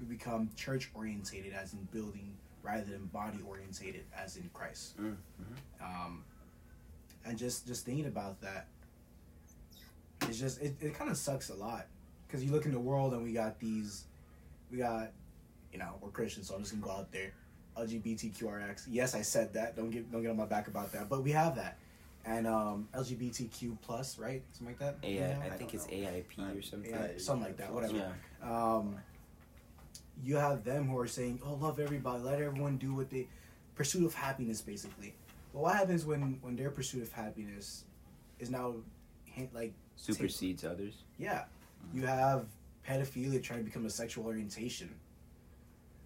[0.00, 2.32] We become church orientated, as in building,
[2.62, 4.96] rather than body orientated, as in Christ.
[4.98, 5.16] Mm,
[5.80, 6.24] Um,
[7.24, 8.66] and just just thinking about that,
[10.22, 11.86] it's just it, it kind of sucks a lot
[12.26, 14.04] because you look in the world and we got these,
[14.70, 15.10] we got,
[15.72, 17.32] you know, we're Christians, so I'm just gonna go out there,
[17.76, 18.86] LGBTQRX.
[18.88, 19.76] Yes, I said that.
[19.76, 21.10] Don't get don't get on my back about that.
[21.10, 21.76] But we have that,
[22.24, 24.42] and um, LGBTQ plus, right?
[24.52, 24.96] Something like that.
[25.06, 25.92] AI, Yeah, I don't think it's know.
[25.92, 26.90] AIP or something.
[26.90, 27.96] Yeah, something like that, whatever.
[27.96, 28.12] Yeah.
[28.50, 28.96] Um,
[30.22, 33.28] you have them who are saying, "Oh, love everybody, let everyone do what they
[33.74, 35.14] pursuit of happiness, basically."
[35.52, 37.84] But what happens when when their pursuit of happiness
[38.38, 38.74] is now,
[39.52, 41.04] like, Supersedes others.
[41.18, 41.44] yeah,
[41.92, 42.46] you have
[42.86, 44.94] pedophilia trying to become a sexual orientation.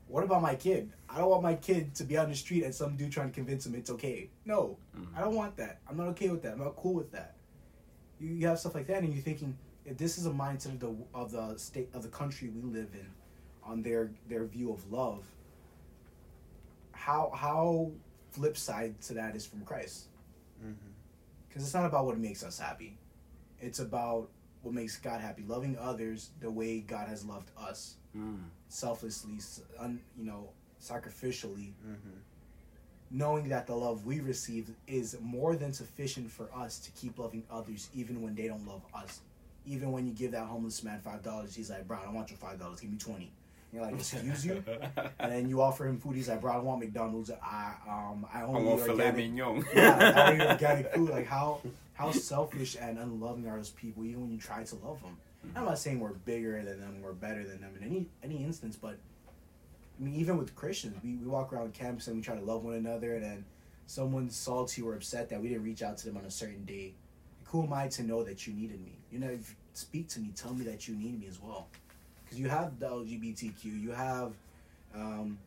[0.08, 0.92] What about my kid?
[1.08, 3.34] I don't want my kid to be on the street and some dude trying to
[3.34, 4.28] convince him it's okay.
[4.44, 5.16] No, Mhm.
[5.16, 5.80] I don't want that.
[5.88, 6.52] I'm not okay with that.
[6.52, 7.34] I'm not cool with that.
[8.20, 10.80] You, you have stuff like that, and you're thinking if this is a mindset of
[10.80, 13.06] the of the state of the country we live in,
[13.66, 15.24] on their their view of love.
[16.92, 17.90] How how
[18.30, 20.06] flip side to that is from Christ,
[20.62, 20.72] Mm-hmm.
[21.48, 22.96] because it's not about what makes us happy,
[23.60, 24.28] it's about
[24.62, 25.44] what makes God happy.
[25.46, 28.44] Loving others the way God has loved us, Mm.
[28.68, 29.38] selflessly,
[29.78, 30.48] un, you know,
[30.80, 32.18] sacrificially, Mm-hmm.
[33.10, 37.42] knowing that the love we receive is more than sufficient for us to keep loving
[37.50, 39.20] others even when they don't love us.
[39.66, 42.30] Even when you give that homeless man five dollars, he's like, Bro, I don't want
[42.30, 43.30] your five dollars, give me twenty.
[43.74, 44.62] You're like, excuse you?
[45.18, 47.30] And then you offer him food, he's like, Bro, I don't want McDonald's.
[47.30, 49.64] I um I I only want filet mignon.
[49.74, 51.10] yeah, I only organic food.
[51.10, 51.60] Like how
[51.94, 55.16] how selfish and unloving are those people even when you try to love them.
[55.54, 58.76] I'm not saying we're bigger than them, we're better than them in any any instance,
[58.80, 58.96] but
[59.98, 62.64] I mean, even with Christians, we, we walk around campus and we try to love
[62.64, 63.44] one another, and then
[63.86, 66.94] someone's salty or upset that we didn't reach out to them on a certain day.
[67.38, 68.98] Like, who am I to know that you needed me?
[69.12, 71.68] You know, if speak to me, tell me that you need me as well.
[72.24, 74.32] Because you have the LGBTQ, you have
[74.94, 75.38] um,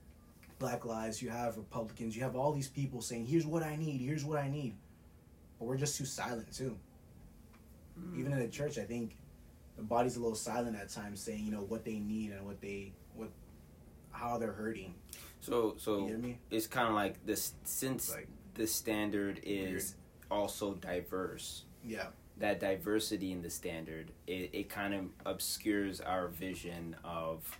[0.59, 4.01] Black Lives, you have Republicans, you have all these people saying, here's what I need,
[4.01, 4.75] here's what I need.
[5.59, 6.77] But we're just too silent, too.
[7.99, 8.19] Mm.
[8.19, 9.15] Even in the church, I think
[9.75, 12.61] the body's a little silent at times, saying, you know, what they need and what
[12.61, 13.29] they, what,
[14.11, 14.93] how they're hurting.
[15.41, 16.37] So You so hear me?
[16.51, 19.95] it's kind of like this since Like, the standard is
[20.29, 21.63] also diverse.
[21.85, 22.07] yeah.
[22.39, 27.57] That diversity in the standard, it, it kind of obscures our vision of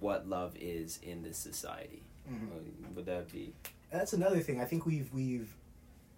[0.00, 2.02] what love is in this society.
[2.30, 2.48] Mhm.
[2.48, 3.52] Uh, Would that be?
[3.92, 4.60] that's another thing.
[4.60, 5.54] I think we've we've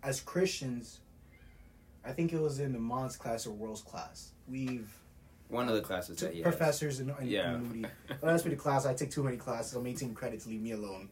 [0.03, 1.01] as Christians,
[2.05, 4.31] I think it was in the Mons class or World's class.
[4.49, 4.89] We've
[5.49, 7.57] One of the classes that he professors in, in, Yeah.
[7.57, 7.83] Moody.
[8.09, 8.87] Well, that's me the class.
[8.87, 9.75] I take too many classes.
[9.75, 10.47] I'm 18 credits.
[10.47, 11.09] Leave me alone.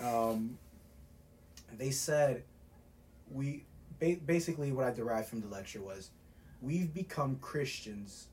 [0.00, 0.58] Um,
[1.76, 2.42] they said
[3.30, 3.64] we
[3.98, 6.10] ba- basically what I derived from the lecture was
[6.60, 8.28] we've become Christians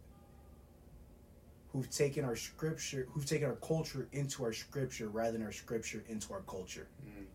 [1.72, 6.04] who've taken our scripture, who've taken our culture into our scripture rather than our scripture
[6.08, 6.88] into our culture.
[7.06, 7.26] Mm.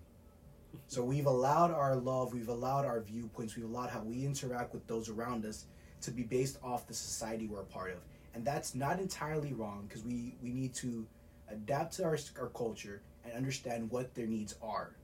[0.86, 4.86] So we've allowed our love, we've allowed our viewpoints, we've allowed how we interact with
[4.86, 5.66] those around us
[6.02, 7.98] to be based off the society we're a part of.
[8.34, 11.06] And that's not entirely wrong because we, we need to
[11.50, 14.96] adapt to our, our culture and understand what their needs are.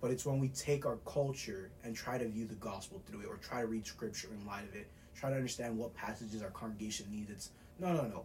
[0.00, 3.26] But it's when we take our culture and try to view the gospel through it
[3.26, 6.50] or try to read scripture in light of it, try to understand what passages our
[6.50, 7.30] congregation needs.
[7.30, 8.24] It's no, no, no.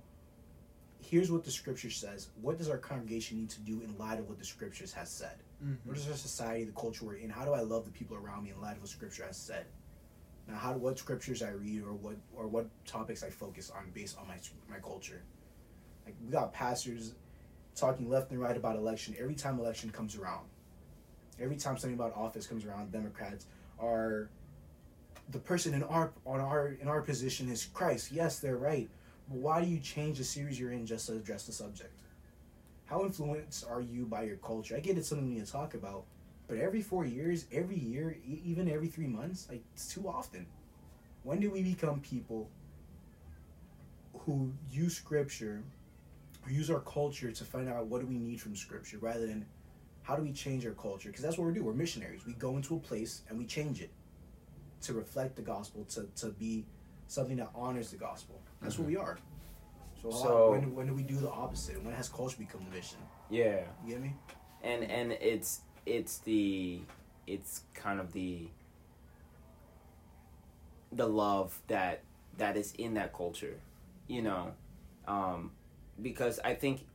[1.01, 2.29] Here's what the scripture says.
[2.41, 5.38] What does our congregation need to do in light of what the scriptures has said?
[5.63, 5.88] Mm-hmm.
[5.88, 7.29] What is our society, the culture we're in?
[7.29, 9.65] How do I love the people around me in light of what Scripture has said?
[10.47, 13.89] Now, how do what scriptures I read or what or what topics I focus on
[13.93, 14.38] based on my
[14.69, 15.23] my culture?
[16.05, 17.15] Like we got pastors
[17.75, 20.45] talking left and right about election every time election comes around.
[21.39, 23.45] Every time something about office comes around, Democrats
[23.79, 24.29] are
[25.29, 28.11] the person in our on our in our position is Christ.
[28.11, 28.89] Yes, they're right.
[29.27, 31.99] But why do you change the series you're in just to address the subject?
[32.85, 34.75] How influenced are you by your culture?
[34.75, 36.05] I get it's something we need to talk about,
[36.47, 40.45] but every four years, every year, e- even every three months, like it's too often.
[41.23, 42.49] When do we become people
[44.19, 45.63] who use scripture
[46.45, 49.45] or use our culture to find out what do we need from scripture rather than
[50.05, 51.09] how do we change our culture?
[51.09, 51.63] Because that's what we do.
[51.63, 52.25] We're missionaries.
[52.25, 53.89] We go into a place and we change it
[54.81, 56.65] to reflect the gospel, to, to be
[57.07, 58.39] something that honors the gospel.
[58.61, 59.17] That's what we are.
[60.01, 61.83] So, So- when, when do we do the opposite?
[61.83, 62.99] When has culture become a mission?
[63.29, 63.61] Yeah.
[63.83, 64.15] You get me?
[64.63, 66.79] and and it's it's the
[67.27, 68.47] it's kind of the
[70.91, 72.01] the love that
[72.37, 73.59] that is in that culture
[74.07, 74.51] you know
[75.07, 75.51] um
[76.01, 76.85] because i think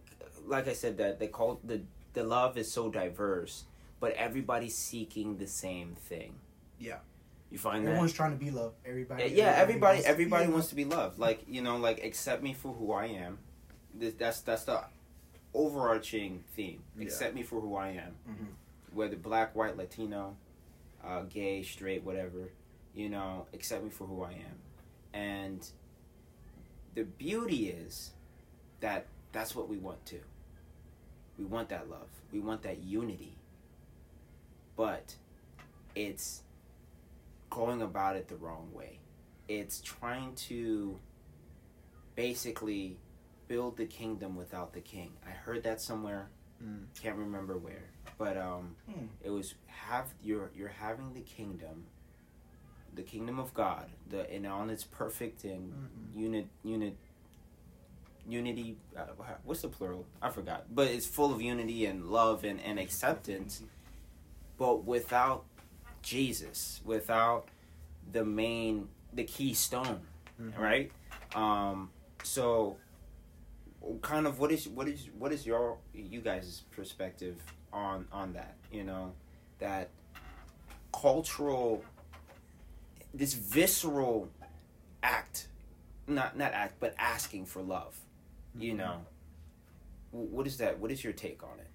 [0.46, 1.80] like i said that the cult the
[2.14, 3.64] the love is so diverse
[4.00, 6.34] but everybody's seeking the same thing
[6.78, 6.98] Yeah.
[7.50, 8.76] you find that Everyone's trying to be loved.
[8.86, 9.24] Everybody.
[9.34, 10.52] yeah, everybody wants to be everybody loved.
[10.54, 11.18] wants to be loved.
[11.18, 13.38] Like you know, like accept me for who I am.
[13.94, 14.84] This, that's that's the
[15.54, 16.82] overarching theme.
[16.96, 17.04] Yeah.
[17.04, 18.46] Accept me for who I am, Mhm.
[18.94, 20.36] whether black, white, Latino,
[21.04, 22.50] uh, gay, straight, whatever.
[22.94, 24.58] You know, accept me for who I am,
[25.12, 25.66] and
[26.94, 28.12] the beauty is
[28.80, 30.20] that that's what we want too.
[31.40, 32.08] We want that love.
[32.32, 33.38] We want that unity.
[34.76, 35.14] But
[35.94, 36.42] it's
[37.48, 38.98] going about it the wrong way.
[39.48, 40.98] It's trying to
[42.14, 42.98] basically
[43.48, 45.12] build the kingdom without the king.
[45.26, 46.28] I heard that somewhere.
[46.62, 46.84] Mm.
[47.00, 49.06] Can't remember where, but um, Hmm.
[49.24, 51.86] it was have you're you're having the kingdom,
[52.94, 56.14] the kingdom of God, the and on its perfect and Mhm.
[56.14, 56.98] unit unit
[58.30, 58.76] unity.
[58.96, 59.02] Uh,
[59.44, 60.06] what's the plural?
[60.22, 60.66] I forgot.
[60.74, 63.62] But it's full of unity and love and and acceptance,
[64.58, 65.44] but without
[66.02, 67.48] Jesus, without
[68.12, 70.00] the main the keystone
[70.40, 70.56] Mhm.
[70.58, 70.92] right
[71.34, 71.90] um
[72.24, 72.76] so
[74.02, 77.36] kind of what is what is what is your you guys perspective
[77.72, 79.12] on on that you know
[79.58, 79.90] that
[80.92, 81.84] cultural
[83.12, 84.28] this visceral
[85.02, 85.48] act
[86.06, 87.98] not not act but asking for love
[88.58, 88.76] you Mhm.
[88.78, 89.06] know
[90.12, 91.66] what is that what is your take on it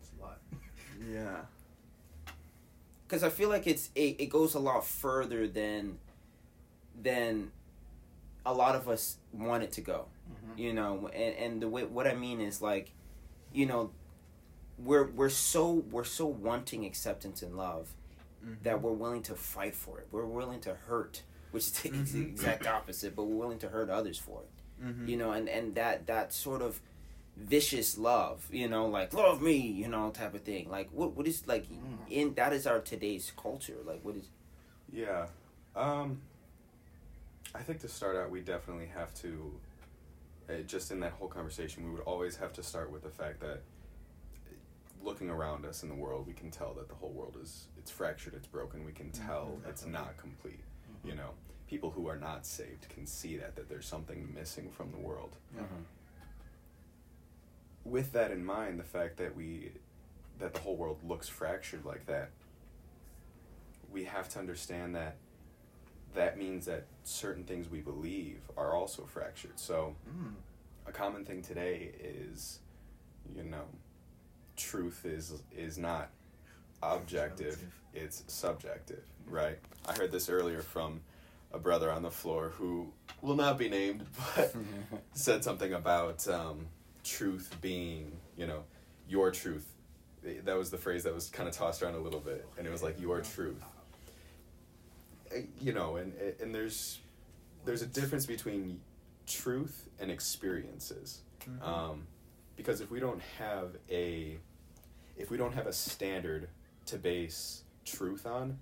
[0.00, 0.40] It's a lot.
[1.10, 1.42] Yeah.
[3.06, 5.98] because I feel like it's it, it goes a lot further than
[7.00, 7.52] than
[8.44, 10.06] a lot of us want it to go.
[10.30, 10.58] Mhm.
[10.58, 12.92] You know, and and the way what I mean is like,
[13.52, 13.90] you know,
[14.78, 17.94] we're we're so we're so wanting acceptance and love
[18.44, 18.62] Mhm.
[18.62, 20.08] that we're willing to fight for it.
[20.10, 22.28] We're willing to hurt, which is the Mhm.
[22.30, 25.08] exact opposite, but we're willing to hurt others for it Mhm.
[25.08, 26.80] you know and and that that sort of
[27.36, 31.26] vicious love you know like love me you know type of thing like what what
[31.26, 31.98] is like Mm.
[32.08, 34.28] in that is our today's culture like what is
[34.92, 35.26] Yeah.
[35.76, 36.20] Um,
[37.54, 39.58] I think to start out, we definitely have to,
[40.48, 43.40] uh, just in that whole conversation, we would always have to start with the fact
[43.40, 44.54] that uh,
[45.02, 47.90] looking around us in the world, we can tell that the whole world is, it's
[47.90, 49.68] fractured, it's broken, we can tell Mhm.
[49.70, 50.60] it's not complete,
[51.04, 51.30] you know.
[51.68, 55.36] People who are not saved can see that, that there's something missing from the world.
[57.84, 59.72] With that in mind, the fact that we,
[60.38, 62.30] that the whole world looks fractured like that,
[63.92, 65.16] we have to understand that
[66.14, 69.58] that means that certain things we believe are also fractured.
[69.58, 70.34] So, Mm.
[70.86, 72.60] a common thing today is,
[73.34, 73.64] you know,
[74.56, 76.10] truth is is not
[76.82, 77.62] objective;
[77.94, 79.58] it's subjective, right?
[79.88, 81.00] I heard this earlier from
[81.52, 84.04] a brother on the floor who will not be named,
[84.36, 84.54] but
[85.14, 86.66] said something about um,
[87.04, 88.64] truth being, you know,
[89.08, 89.66] your truth.
[90.44, 92.70] That was the phrase that was kind of tossed around a little bit, and it
[92.70, 93.62] was like your truth.
[95.34, 96.98] Uh, You know, and and there's
[97.64, 98.80] there's a difference between
[99.26, 101.62] truth and experiences, Mhm.
[101.66, 102.06] um,
[102.56, 104.38] because if we don't have a
[105.16, 106.48] if we don't have a standard
[106.86, 108.58] to base truth on,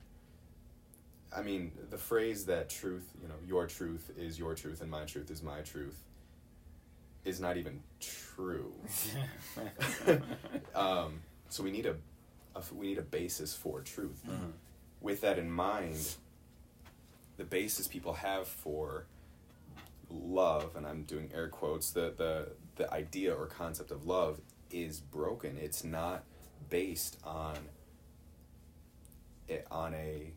[1.37, 5.05] I mean, the phrase that truth, you know, your truth is your truth and my
[5.05, 5.99] truth is my truth,
[7.27, 8.73] is not even true.
[10.75, 11.21] um,
[11.51, 11.97] so we need a,
[12.55, 14.23] a we need a basis for truth.
[14.27, 14.53] Mhm.
[15.03, 16.17] With that in mind,
[17.37, 19.05] the basis people have for
[20.11, 25.01] love, and I'm doing air quotes, the the the idea or concept of love is
[25.01, 25.59] broken.
[25.59, 26.25] It's not
[26.71, 27.57] based on
[29.49, 30.33] it on a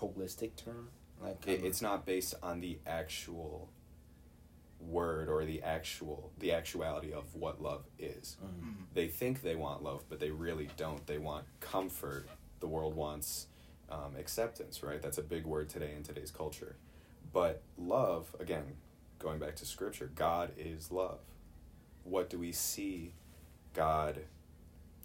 [0.00, 0.88] holistic term
[1.22, 3.70] like it, it's not based on the actual
[4.80, 8.36] word or the actual the actuality of what love is.
[8.44, 8.74] Mhm.
[8.92, 11.06] They think they want love, but they really don't.
[11.06, 12.28] They want comfort.
[12.60, 13.46] The world wants
[13.88, 15.00] um, acceptance, right?
[15.00, 16.76] That's a big word today in today's culture.
[17.32, 18.76] But love, again,
[19.18, 21.20] going back to scripture, God is love.
[22.04, 23.14] What do we see
[23.74, 24.20] God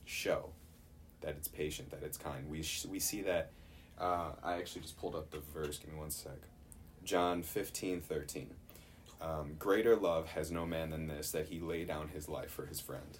[0.05, 0.49] show?
[1.21, 2.49] That it's patient, that it's kind.
[2.49, 3.51] We, sh- we see that.
[4.01, 5.77] Uh, I actually just pulled up the verse.
[5.77, 6.33] Give me one sec.
[7.03, 8.49] John fifteen thirteen.
[9.21, 12.65] Um, Greater love has no man than this, that he lay down his life for
[12.65, 13.19] his friend.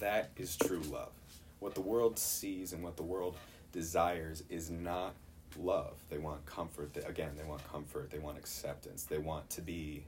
[0.00, 1.12] That is true love.
[1.60, 3.36] What the world sees and what the world
[3.70, 5.14] desires is not
[5.56, 5.94] love.
[6.10, 6.92] They want comfort.
[6.94, 8.10] They, again, they want comfort.
[8.10, 9.04] They want acceptance.
[9.04, 10.02] They want to be.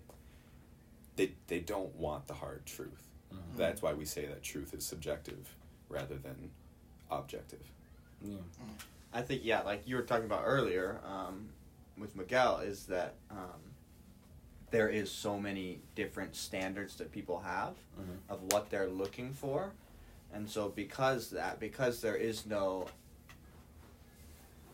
[1.14, 3.06] They they don't want the hard truth.
[3.32, 3.56] Mhm.
[3.56, 5.54] That's why we say that truth is subjective
[5.88, 6.50] rather than
[7.10, 7.62] objective.
[8.20, 8.38] Yeah.
[9.14, 11.48] I think yeah, like you were talking about earlier um,
[11.96, 13.60] with Miguel, is that um,
[14.70, 18.18] there is so many different standards that people have Mhm.
[18.28, 19.72] of what they're looking for,
[20.32, 22.88] and so because that because there is no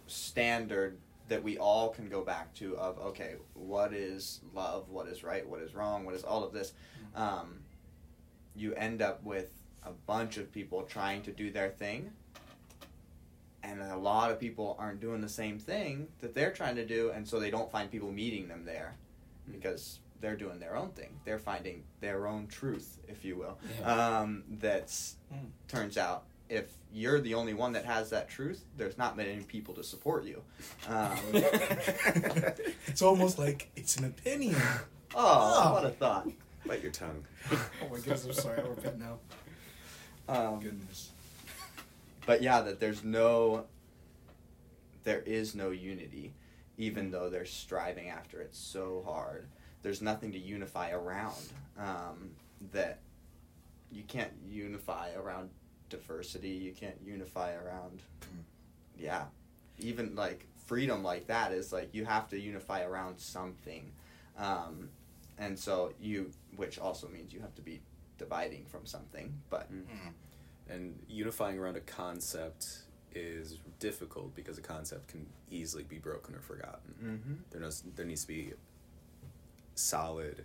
[0.06, 5.22] standard that we all can go back to of okay, what is love, what is
[5.22, 6.72] right, what is wrong, what is all of this,
[7.14, 7.60] um,
[8.56, 9.50] you end up with
[9.84, 12.10] a bunch of people trying to do their thing
[13.62, 17.10] and a lot of people aren't doing the same thing that they're trying to do
[17.14, 18.94] and so they don't find people meeting them there
[19.50, 24.18] because they're doing their own thing they're finding their own truth if you will Yeah.
[24.20, 25.48] um, that's Mm.
[25.68, 29.74] turns out if you're the only one that has that truth there's not many people
[29.74, 30.42] to support you
[30.88, 31.16] um,
[32.86, 34.56] it's almost like it's an opinion.
[35.14, 35.72] oh Oh.
[35.74, 36.28] what a thought
[36.66, 37.24] Bite your tongue.
[37.52, 37.58] Oh
[37.90, 38.60] my goodness, I'm sorry.
[38.60, 39.18] I'll repent now.
[40.28, 41.09] um, Goodness.
[42.26, 43.64] But yeah that there's no
[45.04, 46.32] there is no unity
[46.80, 49.46] even though they're striving after it so hard.
[49.82, 52.30] There's nothing to unify around um,
[52.72, 53.00] that
[53.92, 55.50] you can't unify around
[55.90, 56.48] diversity.
[56.48, 58.02] You can't unify around
[58.98, 59.24] yeah.
[59.78, 63.90] Even like freedom like that is like you have to unify around something.
[64.38, 64.88] Um,
[65.38, 67.80] and so you which also means you have to be
[68.18, 69.70] dividing from something but
[70.70, 72.82] And unifying around a concept
[73.14, 76.94] is difficult because a concept can easily be broken or forgotten.
[77.02, 77.34] mm-hmm.
[77.50, 78.52] There knows there needs to be
[79.74, 80.44] solid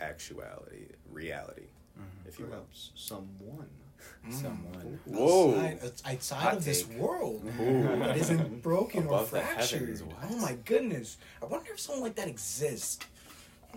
[0.00, 2.26] actuality, reality, Mhm.
[2.28, 2.52] if you will.
[2.52, 3.68] perhaps someone
[4.32, 4.98] Someone.
[5.04, 5.54] Whoa.
[5.54, 7.44] Outside, outside Hot of this world.
[7.60, 8.02] Ooh.
[8.02, 9.80] It isn't broken or Above the fractured.
[9.80, 10.02] heavens.
[10.28, 11.18] Oh my goodness.
[11.40, 12.98] I wonder if someone like that exists.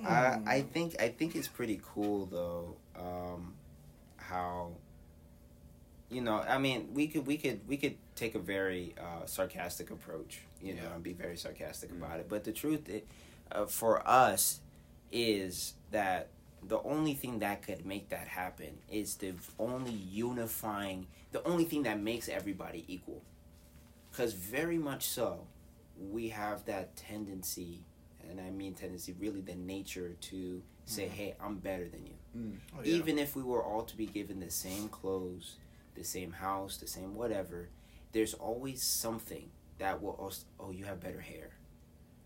[0.04, 0.48] I, Hmm.
[0.48, 3.54] I think I think it's pretty cool though, um,
[4.18, 4.72] how
[6.10, 9.92] you know, I mean, we could we could we could take a very uh, sarcastic
[9.92, 11.98] approach, you know, and be very sarcastic Mm.
[11.98, 12.30] about it.
[12.30, 13.02] But the truth, i
[13.52, 14.60] uh, for us,
[15.12, 16.30] is that
[16.68, 21.84] the only thing that could make that happen is the only unifying, the only thing
[21.84, 23.22] that makes everybody equal.
[24.12, 25.48] Because very much so,
[26.12, 27.84] we have that tendency,
[28.30, 31.10] and I mean tendency, really the nature to say, Mhm.
[31.12, 32.14] hey, I'm better than you.
[32.78, 32.96] Oh, yeah.
[32.96, 35.58] Even if we were all to be given the same clothes,
[35.96, 37.70] the same house, the same whatever,
[38.12, 41.50] there's always something that will, also, oh, you have better hair.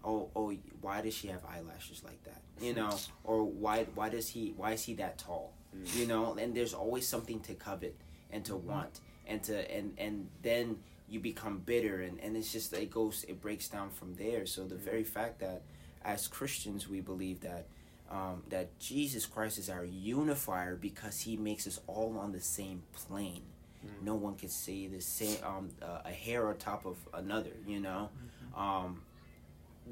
[0.03, 2.41] Oh, oh, why does she have eyelashes like that?
[2.61, 5.53] You know, or why, why does he, why is he that tall?
[5.76, 5.95] Mm.
[5.95, 7.95] You know, and there's always something to covet
[8.32, 12.74] and to want and to, and and then you become bitter and and it's just
[12.74, 14.45] it goes, it breaks down from there.
[14.45, 15.61] So the very fact that
[16.03, 17.67] as Christians we believe that
[18.09, 22.84] um, that Jesus Christ is our unifier because He makes us all on the same
[22.93, 23.43] plane.
[23.86, 24.05] Mm.
[24.05, 27.51] No one can see the same um, uh, a hair on top of another.
[27.67, 28.09] You know,
[28.55, 29.01] um,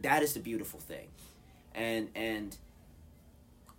[0.02, 1.08] that is the beautiful thing,
[1.74, 2.58] and and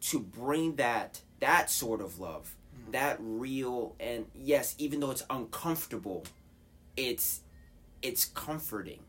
[0.01, 2.55] to bring that that sort of love,
[2.91, 6.25] that real and yes, even though it's uncomfortable,
[6.97, 7.41] it's
[8.03, 9.01] it's comforting.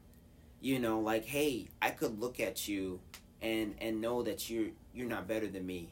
[0.61, 2.99] You know, like hey, I could look at you
[3.41, 5.89] and and know that you're you're not better than me,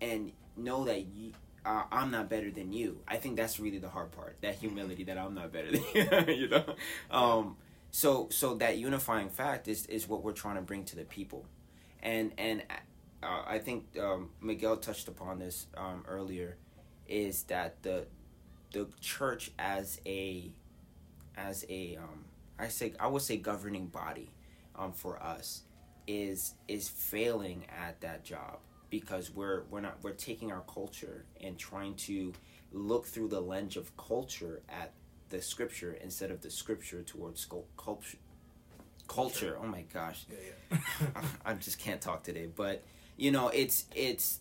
[0.00, 1.32] and know that you,
[1.64, 2.98] uh, I'm not better than you.
[3.06, 4.36] I think that's really the hard part.
[4.40, 5.84] That humility that I'm not better than
[6.28, 6.34] you.
[6.34, 6.74] you know,
[7.10, 7.56] um,
[7.90, 11.46] so so that unifying fact is is what we're trying to bring to the people,
[12.02, 12.62] and and
[13.22, 16.56] uh, I think um, Miguel touched upon this um, earlier,
[17.06, 18.06] is that the
[18.72, 20.50] the church as a
[21.36, 22.24] as a um,
[22.58, 24.30] I say I would say governing body
[24.74, 25.62] um, for us
[26.06, 28.58] is is failing at that job
[28.92, 32.32] because we're we're not we're taking our culture and trying to
[32.72, 34.92] look through the lens of culture at
[35.30, 37.46] the scripture instead of the scripture towards
[37.78, 38.18] culture
[39.08, 40.38] culture oh my gosh Yeah,
[40.70, 41.22] yeah.
[41.44, 42.46] I just can't talk today.
[42.54, 42.82] But
[43.16, 44.40] You know, it's it's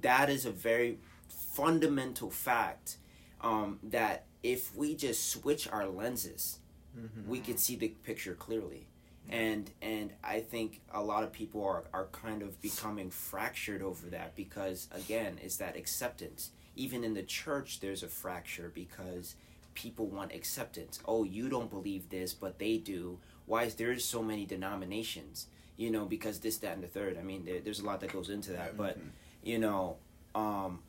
[0.00, 2.96] that is a very fundamental fact
[3.40, 6.58] um, that if we just switch our lenses,
[6.94, 7.30] Mm-hmm.
[7.30, 8.86] we could see the picture clearly.
[9.28, 14.06] And and I think a lot of people are, are kind of becoming fractured over
[14.08, 16.50] that because again, it's that acceptance.
[16.74, 19.36] Even in the church there's a fracture because
[19.74, 21.00] people want acceptance.
[21.06, 23.18] Oh, you don't believe this, but they do.
[23.46, 25.46] Why is there so many denominations?
[25.76, 27.18] You know, because this, that, and the third.
[27.18, 28.98] I mean, there, there's a lot that goes into that, but
[29.42, 29.96] you know,
[30.34, 30.80] um,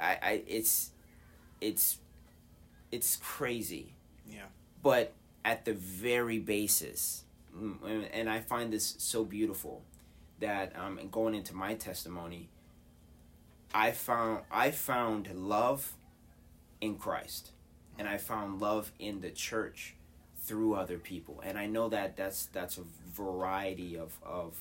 [0.00, 0.90] I, I, it's,
[1.60, 1.98] it's,
[2.90, 3.92] it's crazy.
[4.28, 4.46] Yeah.
[4.82, 5.12] But
[5.44, 7.24] at the very basis,
[7.84, 9.82] and- and I find this so beautiful
[10.40, 12.48] that um, going into my testimony,
[13.74, 15.94] I found I found love
[16.80, 17.50] in Christ,
[17.98, 19.94] and I found love in the church
[20.44, 24.60] through other people, and I know that that's that's a variety of of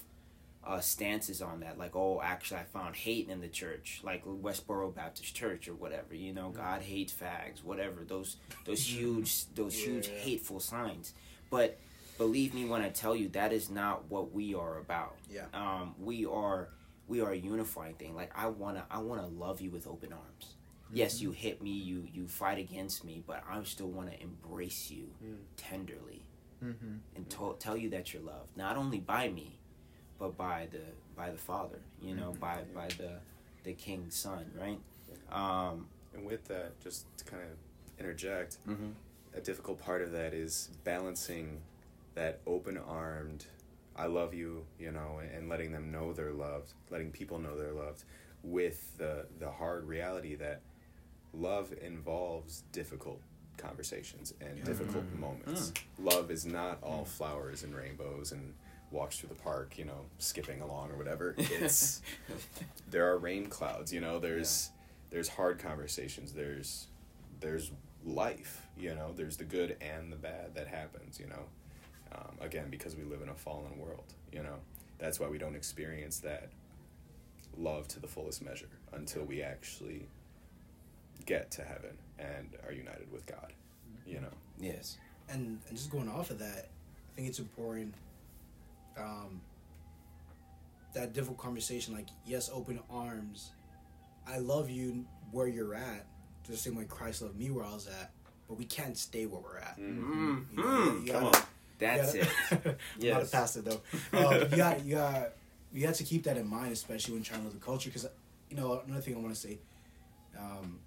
[0.66, 1.78] uh, stances on that.
[1.78, 6.14] Like, oh, actually, I found hate in the church, like Westboro Baptist Church or whatever.
[6.14, 8.04] You know, God hates fags, whatever.
[8.04, 8.36] Those
[8.66, 11.14] those huge those huge hateful signs.
[11.50, 11.78] But
[12.18, 15.16] believe me when I tell you, that is not what we are about.
[15.30, 15.46] Yeah.
[15.54, 16.70] Um, we are
[17.08, 18.16] we are a unifying thing.
[18.16, 20.56] Like I wanna I wanna love you with open arms.
[20.94, 24.90] Yes, you hit me, you you fight against me, but I still want to embrace
[24.92, 25.08] you
[25.58, 26.24] tenderly
[26.64, 26.96] Mm-hmm.
[27.16, 29.60] and to- tell you that you're loved, not only by me,
[30.18, 30.82] but by the
[31.16, 31.78] by the Father.
[32.02, 33.20] You know, by by the
[33.64, 34.80] the King's Son, right?
[35.32, 37.50] Um, And with that, just to kind of
[38.00, 38.94] interject, mhm.
[39.36, 41.62] a difficult part of that is balancing
[42.18, 43.46] that open armed,
[43.96, 47.72] I love you, you know, and letting them know they're loved, letting people know they're
[47.72, 48.04] loved,
[48.44, 50.62] with the, the hard reality that
[51.32, 53.22] love involves difficult
[53.58, 55.20] conversations and difficult mm.
[55.20, 55.72] moments.
[55.72, 56.12] Mm.
[56.12, 57.08] Love is not all mm.
[57.08, 58.54] flowers and rainbows and
[58.90, 61.36] walks through the park, you know, skipping along or whatever.
[61.38, 62.02] It's
[62.90, 64.72] there are rain clouds, you know, there's
[65.12, 66.88] there's hard conversations, there's
[67.40, 67.72] there's
[68.04, 71.46] life, you know, there's the good and the bad that happens, you know.
[72.14, 74.56] Um, again, because we live in a fallen world, you know.
[75.00, 76.50] That's why we don't experience that
[77.58, 80.08] love to the fullest measure until we actually
[81.26, 83.54] get to heaven and are united with God,
[84.06, 84.32] you know.
[84.60, 84.98] yes,
[85.30, 87.94] and, and just going off of that, I think it's important.
[88.98, 89.42] Um,
[90.94, 93.52] that difficult conversation, like yes, open arms.
[94.28, 96.06] I love you where you're at,
[96.46, 98.12] just the same way Christ loved me where I was at.
[98.48, 99.78] But we can't stay where we're at.
[99.78, 101.46] mm, You know, you come gotta- on,
[101.80, 102.28] that's you it.
[102.50, 103.82] gotta- I'm not a pastor though.
[104.14, 105.30] Um, you got you got
[105.74, 107.90] you have to keep that in mind, especially when trying to live the culture.
[107.90, 108.08] Because
[108.50, 109.58] you know another thing I want to say.
[110.38, 110.80] Um,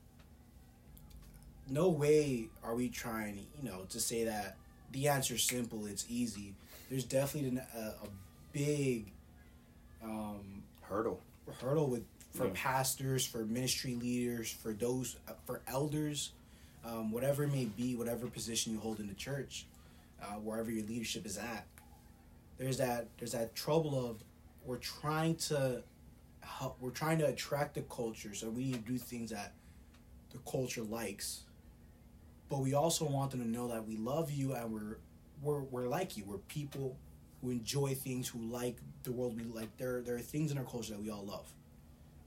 [1.68, 4.56] no way are we trying, you know, to say that
[4.92, 6.54] the answer's simple, it's easy.
[6.88, 8.08] There's definitely an- a, a
[8.52, 9.12] big
[10.02, 11.20] um, Hurdle.
[11.60, 12.52] hurdle with for Yeah.
[12.54, 16.32] pastors, for ministry leaders, for those uh, for elders,
[16.84, 19.66] um, whatever it may be, whatever position you hold in the church,
[20.22, 21.66] uh, wherever your leadership is at.
[22.58, 24.22] There's that there's that trouble of
[24.64, 25.82] we're trying to
[26.40, 29.54] help, we're trying to attract the culture, so we need to do things that
[30.30, 31.44] the culture likes.
[32.48, 34.98] But we also want them to know that we love you and we're
[35.42, 36.24] we're we're like you.
[36.24, 36.96] We're people
[37.40, 39.76] who enjoy things, who like the world we like.
[39.78, 41.50] There there are things in our culture that we all love.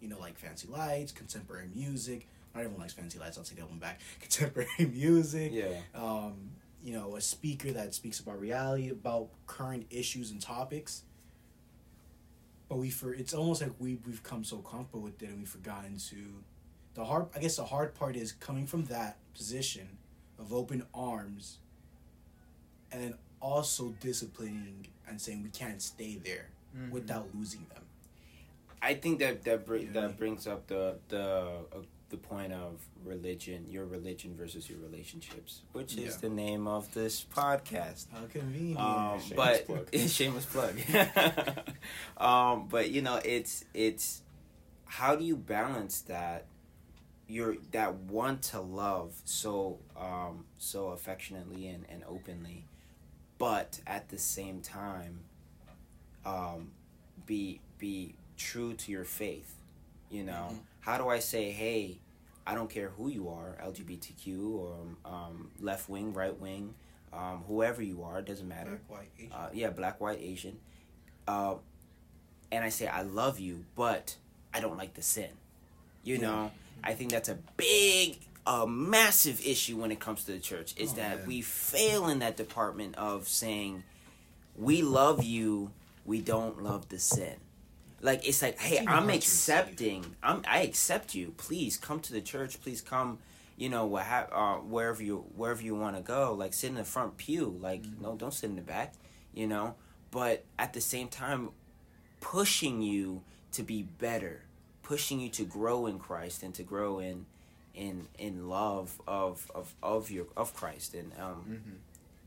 [0.02, 2.28] You know, like fancy lights, contemporary music.
[2.54, 3.38] Not everyone likes fancy lights.
[3.38, 4.00] I'll take that one back.
[4.20, 5.52] Contemporary music.
[5.54, 5.78] Yeah.
[5.96, 6.52] Um,
[6.84, 11.04] you know, a speaker that speaks about reality, about current issues and topics.
[12.70, 15.48] But we for it's almost like we we've come so comfortable with it and we've
[15.50, 16.16] forgotten to
[16.96, 19.88] the hard I guess the hard part is coming from that position
[20.40, 21.60] of open arms
[22.92, 26.48] and then also disciplining and saying we can't stay there
[26.90, 27.84] without losing them.
[28.82, 30.12] I think that that br- You know what I mean?
[30.12, 31.78] that brings up the the uh,
[32.14, 36.18] the point of religion, your religion versus your relationships, which is Yeah.
[36.22, 38.06] the name of this podcast.
[38.12, 38.80] How convenient.
[38.80, 39.96] Um, Shameless but plug.
[40.10, 40.76] shameless plug.
[42.18, 44.22] um, but you know, it's it's
[44.86, 46.46] how do you balance that
[47.28, 52.66] your that want to love so um, so affectionately and, and openly,
[53.40, 55.22] but at the same time,
[56.28, 56.72] um,
[57.26, 59.56] be be true to your faith.
[60.12, 60.60] You know, Mhm.
[60.82, 61.98] how do I say, hey,
[62.46, 64.76] I don't care who you are, LGBTQ or
[65.06, 66.74] um, left wing, right wing,
[67.14, 68.82] um, whoever you are, it doesn't matter.
[68.90, 69.32] Black, white, Asian.
[69.32, 70.58] Uh, yeah, black, white, Asian.
[71.28, 71.56] Uh,
[72.52, 74.18] and I say I love you, but
[74.54, 75.30] I don't like the sin.
[76.04, 76.52] You know,
[76.84, 80.74] I think that's a big, a massive issue when it comes to the church.
[80.78, 81.28] Is Oh, that man.
[81.28, 83.84] we fail in that department of saying
[84.58, 85.72] we love you,
[86.06, 87.36] we don't love the sin.
[88.04, 89.56] Like it's like hey i'm hard to receive.
[89.56, 90.16] accepting.
[90.22, 91.34] I'm i accept you.
[91.38, 92.62] Please come to the church.
[92.62, 93.18] Please come
[93.58, 96.34] you know what ha- uh, wherever you wherever you want to go.
[96.34, 97.58] Like sit in the front pew.
[97.60, 98.04] Like Mm-hmm.
[98.04, 98.94] no don't sit in the back
[99.34, 99.76] you know?
[100.12, 101.50] But at the same time
[102.22, 103.24] pushing you
[103.54, 104.44] to be better
[104.84, 107.26] pushing you to grow in christ and to grow in
[107.74, 110.94] in in love of of of your of christ.
[110.94, 111.76] And um Mm-hmm.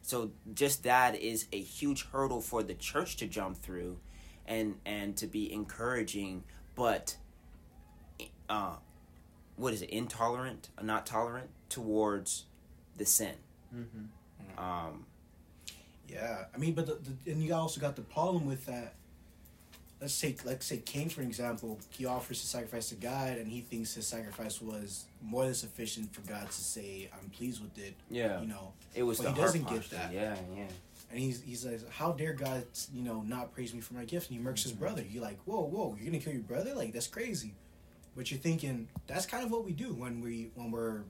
[0.02, 3.98] so just that is a huge hurdle for the church to jump through
[4.48, 6.44] and and to be encouraging
[6.74, 7.16] but
[8.48, 8.76] uh
[9.56, 12.44] what is it intolerant not tolerant towards
[12.96, 13.34] the sin
[13.74, 14.58] Mm-hmm.
[14.64, 15.04] um
[16.08, 16.94] Yeah, I mean, but the,
[17.24, 18.94] the, and you also got the problem with that.
[20.00, 21.78] Let's take let's say Cain for example.
[21.90, 26.14] He offers to sacrifice to God, and he thinks his sacrifice was more than sufficient
[26.14, 29.32] for God to say, "I'm pleased with it." yeah You know, it was but the
[29.32, 30.12] he doesn't get that.
[30.12, 30.68] yeah yeah
[31.16, 34.30] and he's he says, "How dare God, you know, not praise me for my gift?"
[34.30, 35.02] And he murks his brother.
[35.02, 36.74] You're like, "Whoa, whoa, you're gonna kill your brother?
[36.74, 37.54] Like that's crazy."
[38.14, 41.04] But you're thinking that's kind of what we do when we when we're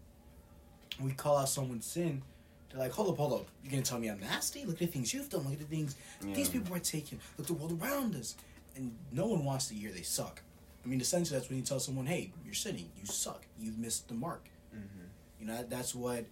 [1.01, 2.23] we call out someone's sin.
[2.71, 3.47] They're like, hold up, hold up.
[3.65, 4.65] You're gonna tell me I'm nasty?
[4.65, 5.43] Look at the things you've done.
[5.43, 7.19] Look at the things these people are taking.
[7.37, 8.37] Look at the world around us.
[8.77, 10.41] And no one wants to hear they suck.
[10.85, 12.91] I mean, essentially, that's when you tell someone, hey, you're sinning.
[12.97, 13.45] You suck.
[13.59, 14.49] You've missed the mark.
[14.73, 15.07] Mm-hmm.
[15.41, 16.27] You know, that, that's what.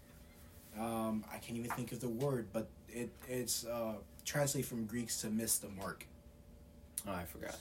[0.79, 3.95] Um, I can't even think of the word, but it it's uh,
[4.25, 6.07] translated from Greeks to miss the mark.
[7.07, 7.57] oh i forgot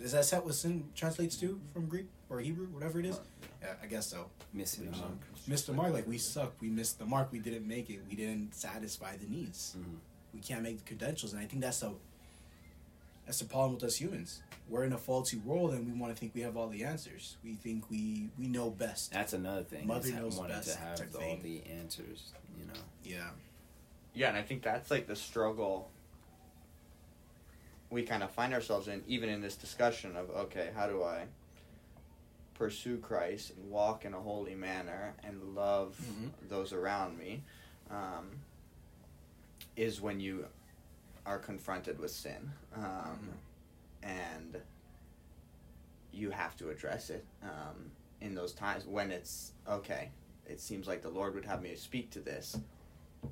[0.00, 3.18] Is that set what sin translates to from Greek or Hebrew, whatever it is?
[3.62, 4.26] Yeah, I guess so.
[4.52, 5.12] missing the mark
[5.48, 6.52] Missed the mark, like we suck.
[6.60, 7.30] We missed the mark.
[7.32, 8.00] We didn't make it.
[8.10, 9.76] We didn't satisfy the needs.
[9.78, 9.98] Mhm.
[10.34, 11.92] We can't make the credentials, and I think that's the
[13.26, 14.40] that's the problem with us humans.
[14.68, 17.36] We're in a faulty world, and we want to think we have all the answers.
[17.44, 19.12] We think we we know best.
[19.12, 21.42] that's another thing Mother is knows wanting best to have all thing.
[21.42, 23.30] the answers you know Yeah.
[24.14, 25.90] Yeah, and I think that's like the struggle
[27.90, 31.26] we kind of find ourselves in, even in this discussion of okay, how do I
[32.54, 36.48] pursue Christ and walk in a holy manner and love Mhm.
[36.48, 37.42] those around me?
[37.90, 38.40] Um,
[39.76, 40.46] is when you
[41.26, 43.28] are confronted with sin, um,
[44.02, 44.58] and
[46.12, 50.10] you have to address it um, in those times when it's okay.
[50.46, 52.58] It seems like the Lord would have me speak to this,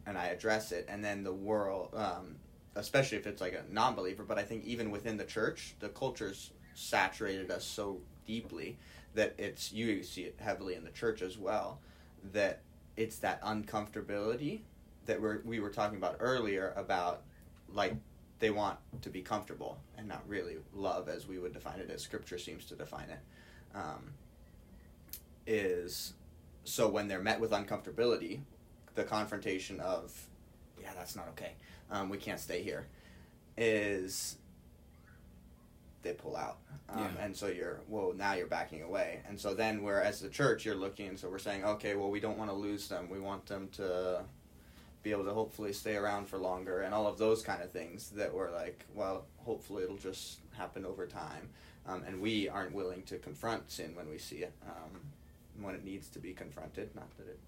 [0.06, 2.36] and I address it, and then the world, um,
[2.74, 6.50] especially if it's like a non-believer, but I think even within the church, the culture's
[6.74, 8.76] saturated us so deeply
[9.14, 11.78] that it's you see it heavily in the church as well
[12.32, 12.62] that
[12.96, 14.60] it's that uncomfortability
[15.06, 17.22] that we're, we were talking about earlier about
[17.74, 17.94] like
[18.38, 22.00] they want to be comfortable and not really love as we would define it as
[22.02, 23.20] scripture seems to define it
[23.74, 24.12] um,
[25.46, 26.14] is
[26.64, 28.40] so when they're met with uncomfortability
[28.94, 30.12] the confrontation of
[30.80, 31.52] yeah that's not okay.
[31.90, 32.86] Um, we can't stay here
[33.56, 34.36] is
[36.02, 36.58] they pull out.
[36.88, 37.24] Um, Yeah.
[37.24, 39.20] and so you're well now you're backing away.
[39.28, 42.20] And so then we're as the church you're looking so we're saying okay well we
[42.20, 43.08] don't want to lose them.
[43.10, 44.24] We want them to
[45.04, 48.10] be able to hopefully stay around for longer and all of those kind of things
[48.10, 51.48] that were like well hopefully it'll just happen over time
[51.86, 54.90] um, and we aren't willing to confront sin when we see it um,
[55.62, 57.38] when it needs to be confronted not that it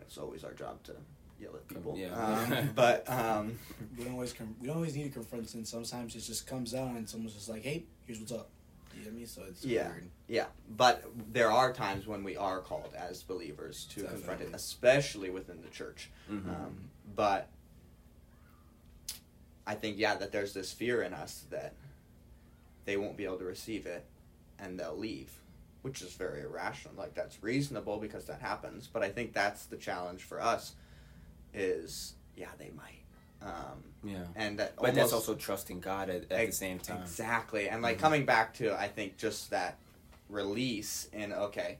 [0.00, 0.92] it's always our job to
[1.40, 2.10] yell at people Yeah.
[2.12, 3.56] um, but um,
[3.96, 5.64] We don't always com- we don't always need to confront sin.
[5.64, 8.48] Sometimes it just comes out, and someone's just like, "Hey, here's what's up."
[9.02, 9.26] You know what I mean?
[9.26, 9.88] So it's Yeah.
[9.90, 10.10] weird.
[10.28, 15.28] Yeah, but there are times when we are called as believers to confront it, especially
[15.30, 16.08] within the church.
[16.30, 16.48] Mhm.
[16.48, 17.48] Um, but
[19.66, 21.74] I think, yeah, that there's this fear in us that
[22.84, 24.04] they won't be able to receive it
[24.58, 25.32] and they'll leave,
[25.82, 26.94] which is very irrational.
[26.96, 28.86] Like, that's reasonable because that happens.
[28.86, 30.74] But I think that's the challenge for us
[31.54, 33.01] is, yeah, they might.
[33.44, 37.68] Um, yeah and that but that's also trusting god at, at the same time Exactly.
[37.68, 38.00] And like Mhm.
[38.00, 39.78] coming back to I think just that
[40.28, 41.78] release in okay,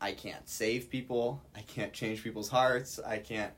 [0.00, 3.52] I can't save people, I can't change people's hearts, I can't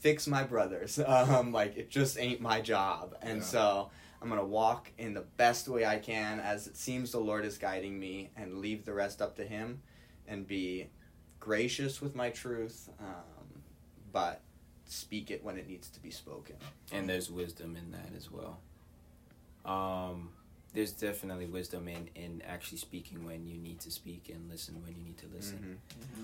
[0.00, 0.98] fix my brothers.
[1.06, 3.16] Um like it just ain't my job.
[3.22, 3.44] And Yeah.
[3.44, 3.90] so
[4.22, 7.44] I'm going to walk in the best way I can as it seems the Lord
[7.44, 9.82] is guiding me and leave the rest up to him
[10.26, 10.88] and be
[11.38, 13.62] gracious with my truth um,
[14.12, 14.40] but
[14.86, 16.56] speak it when it needs to be spoken.
[16.92, 18.58] and there's wisdom in that as well
[19.64, 20.30] um
[20.74, 24.94] there's definitely wisdom in in actually speaking when you need to speak and listen when
[24.94, 25.80] you need to listen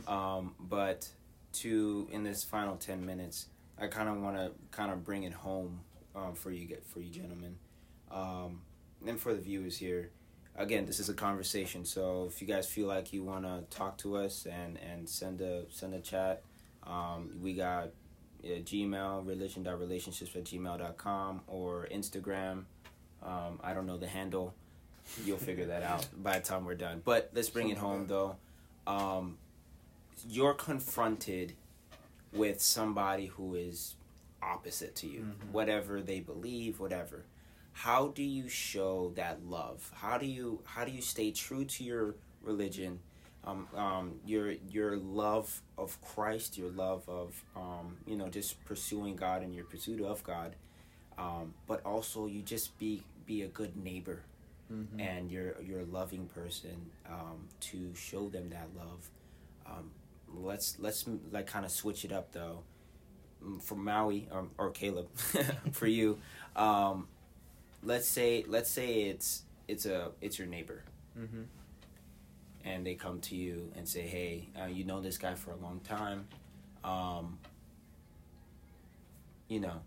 [0.06, 0.08] Mhm.
[0.12, 1.08] um but
[1.54, 3.46] to in this final 10 minutes
[3.78, 5.80] i kind of want to kind of bring it home
[6.14, 7.56] um, for you get for you gentlemen
[8.10, 8.60] um
[9.06, 10.10] and for the viewers here
[10.56, 13.96] again this is a conversation so if you guys feel like you want to talk
[13.98, 16.42] to us and and send a send a chat
[16.84, 17.88] um we got
[18.44, 22.64] uh, gmail religion.relationships at gmail.com or instagram
[23.22, 24.54] um, i don't know the handle
[25.24, 27.02] you'll figure that out by the time we're done.
[27.04, 28.36] But let's bring it home though.
[28.86, 29.36] Um,
[30.28, 31.54] you're confronted
[32.32, 33.96] with somebody who is
[34.40, 35.50] opposite to you, Mhm.
[35.50, 37.24] whatever they believe, whatever.
[37.72, 39.90] How do you show that love?
[39.96, 43.00] How do you how do you stay true to your religion?
[43.44, 49.16] Um, um, your your love of Christ, your love of um, you know just pursuing
[49.16, 50.54] God and your pursuit of God,
[51.18, 54.22] um, but also you just be be a good neighbor
[54.72, 55.00] Mhm.
[55.00, 59.10] and you're you're a loving person um, to show them that love.
[59.66, 59.90] Um,
[60.32, 62.62] let's let's like kind of switch it up though.
[63.44, 65.08] Mm, For Maui or, or Caleb,
[65.72, 66.18] for you,
[66.54, 67.08] um,
[67.82, 70.84] let's say let's say it's it's a it's your neighbor
[71.18, 71.46] Mhm.
[72.64, 75.56] And they come to you and say, "Hey, uh, you know this guy for a
[75.56, 76.26] long time.
[76.84, 77.38] Um,
[79.48, 79.80] you know,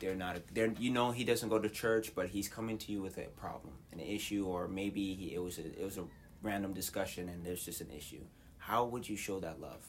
[0.00, 0.36] they're not.
[0.36, 3.18] A, they're you know he doesn't go to church, but he's coming to you with
[3.18, 6.04] a problem, an issue, or maybe he, it was a it was a
[6.42, 8.20] random discussion and there's just an issue.
[8.58, 9.86] How would you show that love?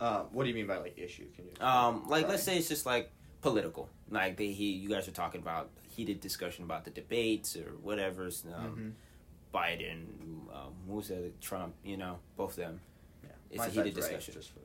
[0.00, 1.26] Uh, what do you mean by like issue?
[1.36, 1.64] Can you?
[1.66, 3.10] Um, like let's say it's just like
[3.42, 3.88] political.
[4.10, 8.24] Like they he you guys are talking about heated discussion about the debates or whatever.
[8.24, 8.92] Um, Mhm.
[9.54, 10.04] Biden,
[10.54, 11.74] um, who was Trump?
[11.84, 12.80] You know, both of them.
[13.22, 13.30] Yeah.
[13.50, 14.34] It's My a heated right, discussion.
[14.34, 14.64] just for-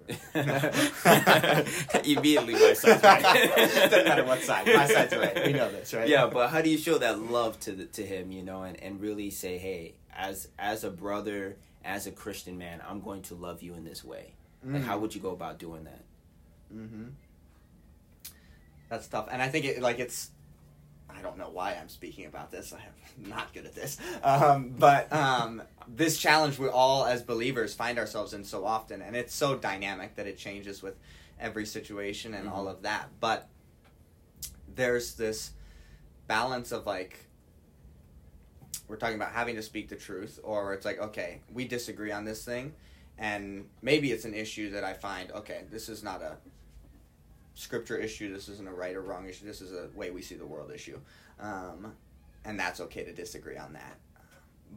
[2.03, 3.51] Immediately, my side's right.
[3.55, 4.67] Doesn't matter what side.
[4.67, 5.45] My side's right.
[5.47, 6.07] We know this, right?
[6.07, 8.31] Yeah, but how do you show that love to the, to him?
[8.31, 12.81] You know, and, and really say, hey, as as a brother, as a Christian man,
[12.87, 14.33] I'm going to love you in this way.
[14.63, 14.85] Like, Mm.
[14.85, 16.03] how would you go about doing that?
[16.73, 17.03] Mm-hmm.
[18.89, 20.29] That's tough, and I think it like it's.
[21.25, 22.71] I don't know why I'm speaking about this.
[22.71, 27.73] I am not good at this, um, but um, this challenge we all as believers
[27.73, 30.95] find ourselves in so often, and it's so dynamic that it changes with
[31.39, 32.71] every situation and all Mhm.
[32.71, 33.09] of that.
[33.19, 33.49] But
[34.75, 35.51] there's this
[36.27, 37.25] balance of like
[38.87, 42.23] we're talking about having to speak the truth, or it's like okay, we disagree on
[42.23, 42.73] this thing,
[43.17, 46.37] and maybe it's an issue that I find okay, this is not a
[47.55, 48.31] scripture issue.
[48.31, 49.45] This isn't a right or wrong issue.
[49.45, 50.99] This is a way we see the world issue,
[51.39, 51.93] um,
[52.43, 53.97] and that's okay to disagree on that.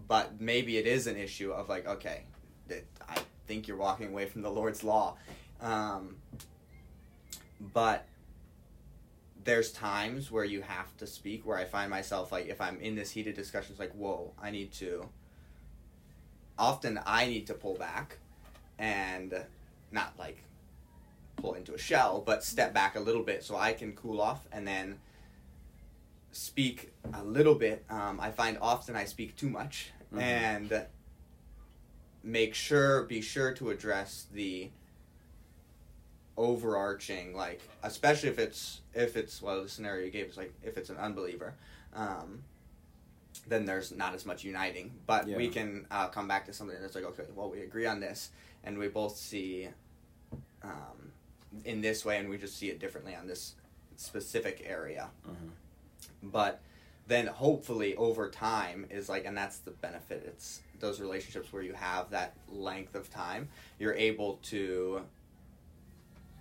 [0.07, 2.23] But maybe it is an issue of like okay,
[2.71, 5.17] I think you're walking away from the Lord's law,
[5.61, 6.17] um,
[7.73, 8.07] but
[9.45, 12.95] there's times where you have to speak where I find myself like if I'm in
[12.95, 15.09] this heated discussion it's like whoa I need to
[16.59, 18.19] often I need to pull back
[18.79, 19.33] and
[19.91, 20.43] not like
[21.39, 24.47] pull into a shell but step back a little bit so I can cool off
[24.53, 24.99] and then
[26.33, 27.85] speak a little bit.
[27.89, 30.21] Um, I find often I speak too much Mhm.
[30.21, 30.87] and
[32.23, 34.71] make sure be sure to address the
[36.37, 40.77] overarching like especially if it's if it's well the scenario you gave is like if
[40.77, 41.55] it's an unbeliever
[41.95, 42.43] um
[43.49, 44.93] then there's not as much uniting.
[45.07, 47.99] But we can uh, come back to something that's like okay well we agree on
[48.01, 48.31] this
[48.65, 49.69] and we both see
[50.63, 50.98] um
[51.65, 53.55] in this way and we just see it differently on this
[53.97, 55.51] specific area Mhm.
[56.23, 56.61] but
[57.07, 61.73] then hopefully over time is like and that's the benefit it's those relationships where you
[61.73, 63.49] have that length of time
[63.79, 65.03] you're able to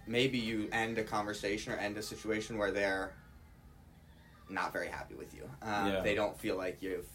[0.05, 3.13] maybe you end a conversation or end a situation where they're
[4.49, 6.01] not very happy with you um, Yeah.
[6.01, 7.07] they don't feel like you've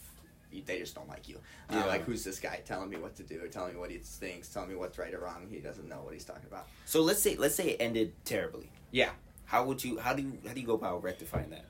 [0.61, 1.37] they just don't like you
[1.69, 4.47] uh, like who's this guy telling me what to do telling me what he thinks
[4.49, 7.21] telling me what's right or wrong he doesn't know what he's talking about So let's
[7.21, 8.69] say let's say it ended terribly.
[8.91, 9.09] Yeah.
[9.45, 11.65] How would you how do you how do you go about rectifying that?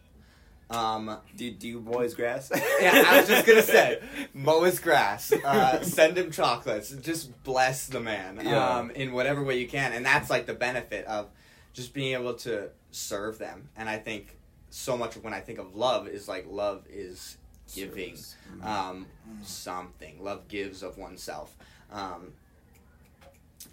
[0.69, 2.51] um, Do do you mow his grass?
[2.81, 4.01] yeah, I was just gonna say,
[4.33, 8.77] mow his grass, uh, send him chocolates, just bless the man Yeah.
[8.77, 11.29] um, in whatever way you can, and that's like the benefit of
[11.73, 13.69] just being able to serve them.
[13.75, 14.37] And I think
[14.69, 17.37] so much of when I think of love is like love is
[17.75, 18.63] giving Mhm.
[18.65, 19.07] um,
[19.41, 20.23] something.
[20.23, 21.55] Love gives of oneself,
[21.91, 22.33] um,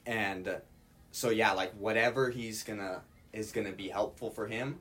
[0.07, 0.57] and uh,
[1.13, 4.81] so yeah, like whatever he's gonna is gonna be helpful for him.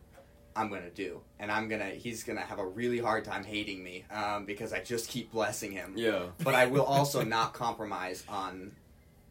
[0.55, 1.89] I'm gonna do, and I'm gonna.
[1.89, 5.71] He's gonna have a really hard time hating me um, because I just keep blessing
[5.71, 5.93] him.
[5.95, 6.27] yeah.
[6.43, 8.71] But I will also not compromise on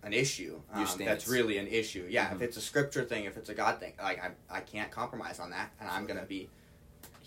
[0.05, 2.07] an issue um, that's really an issue.
[2.09, 2.37] Yeah, Mhm.
[2.37, 5.41] if it's a scripture thing, if it's a God thing, like I, I can't compromise
[5.41, 6.49] on that, and I'm gonna be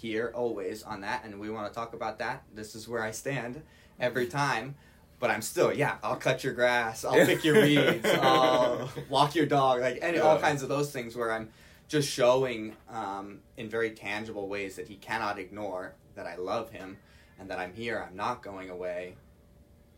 [0.02, 1.24] here always on that.
[1.24, 2.44] And we want to talk about that.
[2.54, 3.62] This is where I stand
[4.00, 4.76] every time.
[5.20, 5.98] But I'm still, yeah.
[6.04, 7.06] I'll cut your grass.
[7.06, 8.08] I'll pick your weeds.
[8.22, 9.82] I'll walk your dog.
[9.82, 11.50] Like and all kinds of those things where I'm
[11.88, 16.98] just showing um, in very tangible ways that he cannot ignore that I love him
[17.40, 18.04] and that I'm here.
[18.10, 19.16] I'm not going away.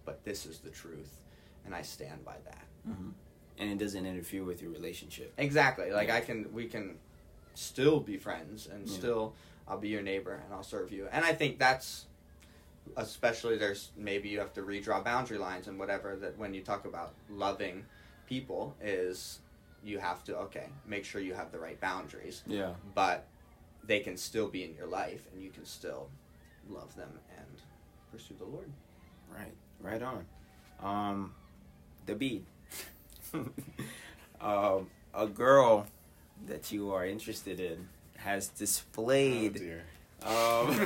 [0.05, 1.21] But this is the truth,
[1.65, 2.65] and I stand by that.
[2.85, 3.13] Mhm.
[3.57, 5.31] And it doesn't interfere with your relationship.
[5.37, 5.91] Exactly.
[5.91, 6.09] Like.
[6.09, 6.97] I can, we can
[7.53, 8.97] still be friends, and Yeah.
[8.97, 9.33] still
[9.67, 11.07] I'll be your neighbor and I'll serve you.
[11.11, 12.05] And I think that's
[12.97, 16.85] especially there's maybe you have to redraw boundary lines and whatever that when you talk
[16.85, 17.85] about loving
[18.27, 19.39] people is
[19.85, 22.73] you have to okay make sure you have the right boundaries Yeah.
[22.93, 23.25] but
[23.85, 26.09] they can still be in your life and you can still
[26.69, 27.47] love them and
[28.11, 28.69] pursue the lord
[29.33, 29.53] Right.
[29.79, 30.25] Right on.
[30.81, 31.33] Um,
[32.05, 32.45] the beat.
[34.41, 35.87] um, a girl
[36.45, 37.87] that you are interested in
[38.23, 39.83] has Oh, displayed dear.
[40.23, 40.77] um,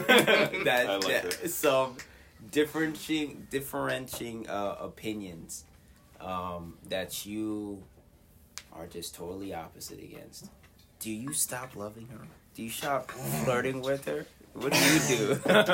[0.66, 1.98] that, like that- some
[2.52, 5.64] differentiating differentiating uh, opinions
[6.20, 7.84] um, that you
[8.74, 10.50] are just totally opposite against.
[11.00, 12.28] Do you stop loving her?
[12.56, 14.26] Do you stop flirting with her?
[14.54, 15.36] What do you do?
[15.36, 15.70] Drop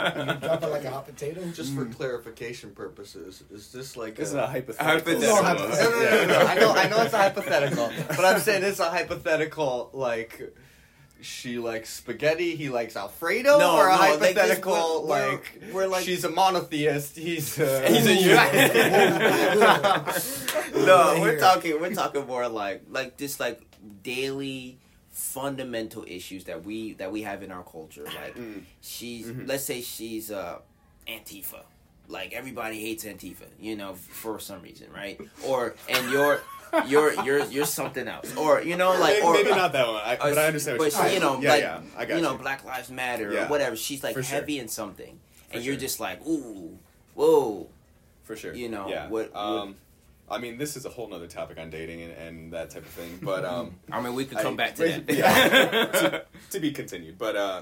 [0.63, 1.41] it like a hot potato.
[1.51, 5.41] just for clarification purposes is this like This is a, a hypothetical.
[5.41, 5.89] Hypothetical.
[5.89, 6.39] no, no, no, no, no.
[6.45, 9.89] I know, I know it's a hypothetical, but I'm saying it's a hypothetical.
[9.93, 10.53] Like,
[11.23, 15.73] she likes spaghetti, he likes Alfredo, No, or a no, like hypothetical we're- like, we're-
[15.73, 17.15] we're like- she's a monotheist.
[17.17, 18.15] He's a, He's a
[20.73, 20.85] Ooh.
[20.85, 23.61] no, we're talking we're talking more like like just like
[24.03, 24.77] daily
[25.11, 28.03] fundamental issues that we that we have in our culture.
[28.05, 28.63] Like Mm.
[28.81, 29.47] she's Mhm.
[29.47, 30.59] let's say she's uh
[31.07, 31.61] Antifa.
[32.07, 35.19] Like everybody hates Antifa, you know, for some reason, right?
[35.45, 36.41] Or and you're
[36.87, 38.35] you're you're you're something else.
[38.35, 40.91] Or you know, like maybe, or maybe not that one, I, but I understand what
[40.93, 42.21] but you're you know, yeah, like yeah, I got you you.
[42.21, 43.75] know, Black Lives Matter or whatever.
[43.75, 44.35] She's like For sure.
[44.39, 45.19] heavy in something,
[45.49, 46.77] For and you're just like, ooh,
[47.15, 47.67] whoa.
[48.23, 48.53] for sure.
[48.53, 49.07] you know, yeah.
[49.09, 49.75] what- what- um,
[50.31, 52.91] I mean, this is a whole nother topic on dating and, and that type of
[52.91, 53.19] thing.
[53.21, 55.29] But um, I mean, we could I- come back to yeah.
[55.85, 57.17] to, to be continued.
[57.17, 57.61] But uh,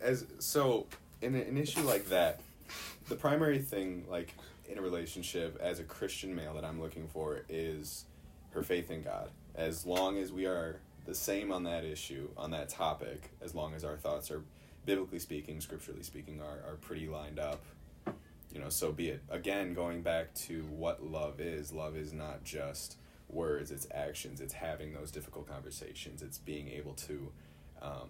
[0.00, 0.86] as so
[1.22, 2.40] in an issue like that,
[3.08, 4.34] the primary thing, like
[4.66, 8.04] in a relationship as a Christian male, that I'm looking for is
[8.50, 9.30] her faith in God.
[9.54, 13.74] As long as we are the same on that issue, on that topic, as long
[13.74, 14.42] as our thoughts are,
[14.86, 17.62] biblically speaking, scripturally speaking, are, are pretty lined up,
[18.52, 19.22] you know, so be it.
[19.30, 22.96] Again, going back to what love is, love is not just
[23.28, 27.32] words, it's actions, it's having those difficult conversations, it's being able to
[27.82, 28.08] um,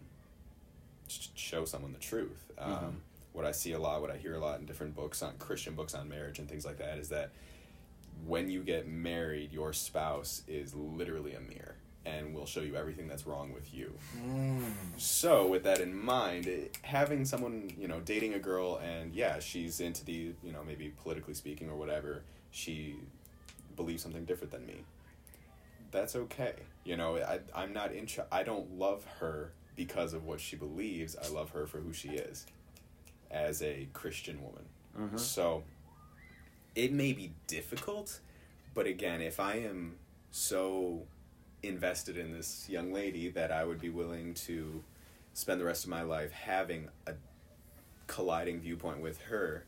[1.09, 2.51] show someone the truth.
[2.59, 2.95] Um, Mhm.
[3.35, 5.75] What I see a lot, what I hear a lot in different books on Christian
[5.75, 7.33] books on marriage and things like that is that
[8.25, 11.75] when you get married, your spouse is literally a mirror
[12.07, 13.93] and will show you everything that's wrong with you.
[14.25, 14.63] Mm.
[14.99, 19.41] So, with that in mind, it- having someone, you know, dating a girl and yeah,
[19.41, 22.23] she's into the, you know, maybe politically speaking or whatever,
[22.53, 22.95] she
[23.75, 24.85] believes something different than me.
[25.91, 26.55] That's okay.
[26.85, 31.17] You know, I, I'm not inter- I don't love her because of what she believes.
[31.17, 32.47] I love her for who she is
[33.35, 34.65] as a Christian woman.
[34.97, 35.19] Mhm.
[35.19, 35.65] So,
[36.75, 38.21] it may be difficult,
[38.73, 39.99] but again, if I am
[40.31, 41.07] so
[41.63, 44.85] invested in this young lady that I would be willing to
[45.33, 47.15] spend the rest of my life having a
[48.07, 49.65] colliding viewpoint with her,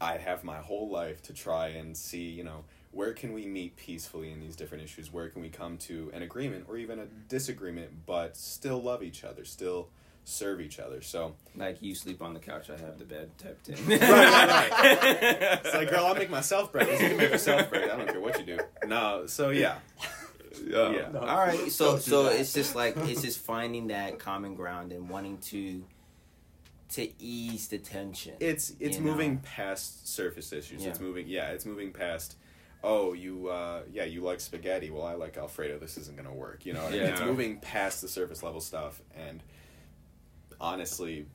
[0.00, 3.76] I'd have my whole life to try and see, you know, where can we meet
[3.76, 5.12] peacefully in these different issues?
[5.12, 9.22] Where can we come to an agreement or even a disagreement, but still love each
[9.22, 9.88] other, still
[10.24, 11.00] serve each other?
[11.02, 13.76] So, Like you sleep on the couch, I have the bed type thing.
[13.86, 14.70] Right, right, right.
[15.64, 17.02] it's like, girl, I'll make myself breakfast.
[17.02, 17.94] You can make yourself breakfast.
[17.94, 18.58] I don't care what you do.
[18.86, 19.76] No, so yeah.
[20.66, 21.10] Yeah.
[21.14, 22.40] All right, so Don't so that.
[22.40, 25.84] it's just like it's just finding that common ground and wanting to
[26.90, 28.34] to ease the tension.
[28.40, 29.40] It's it's moving know.
[29.42, 30.84] past surface issues.
[30.84, 32.36] It's moving yeah, it's moving past
[32.82, 34.90] oh, you uh yeah, you like spaghetti.
[34.90, 35.78] Well, I like alfredo.
[35.78, 36.82] This isn't going to work, you know.
[36.82, 37.06] what I mean?
[37.06, 39.42] It's moving past the surface level stuff and
[40.60, 41.26] honestly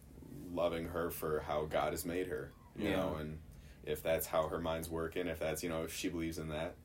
[0.53, 2.97] loving her for how God has made her, you Yeah.
[2.97, 3.39] know, and
[3.85, 6.75] if that's how her mind's working, if that's, you know, if she believes in that,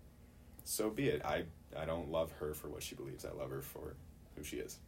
[0.65, 1.25] so be it.
[1.25, 1.45] I
[1.77, 3.25] I don't love her for what she believes.
[3.25, 3.95] I love her for
[4.37, 4.79] who she is.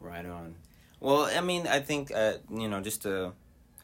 [0.00, 0.54] Right on.
[0.98, 3.32] Well, I mean, I think uh, you know, just to,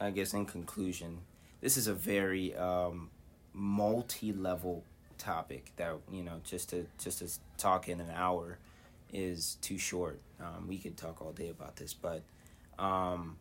[0.00, 1.18] I guess, in conclusion,
[1.60, 3.10] this is a very um,
[3.52, 4.84] multi-level
[5.18, 7.28] topic that you know, just to just to
[7.58, 8.58] talk in an hour
[9.12, 10.20] is too short.
[10.40, 12.22] Um, we could talk all day about this, but
[12.78, 13.36] um,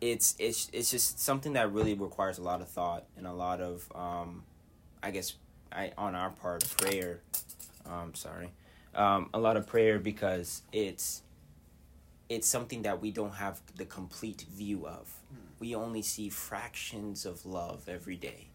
[0.00, 3.60] it's it's it's just something that really requires a lot of thought and a lot
[3.60, 4.44] of, um,
[5.02, 5.34] I guess,
[5.72, 7.20] I on our part, prayer.
[7.86, 8.50] Um, sorry,
[8.94, 11.22] um, a lot of prayer because it's
[12.28, 15.12] it's something that we don't have the complete view of.
[15.60, 18.48] We only see fractions of love every day,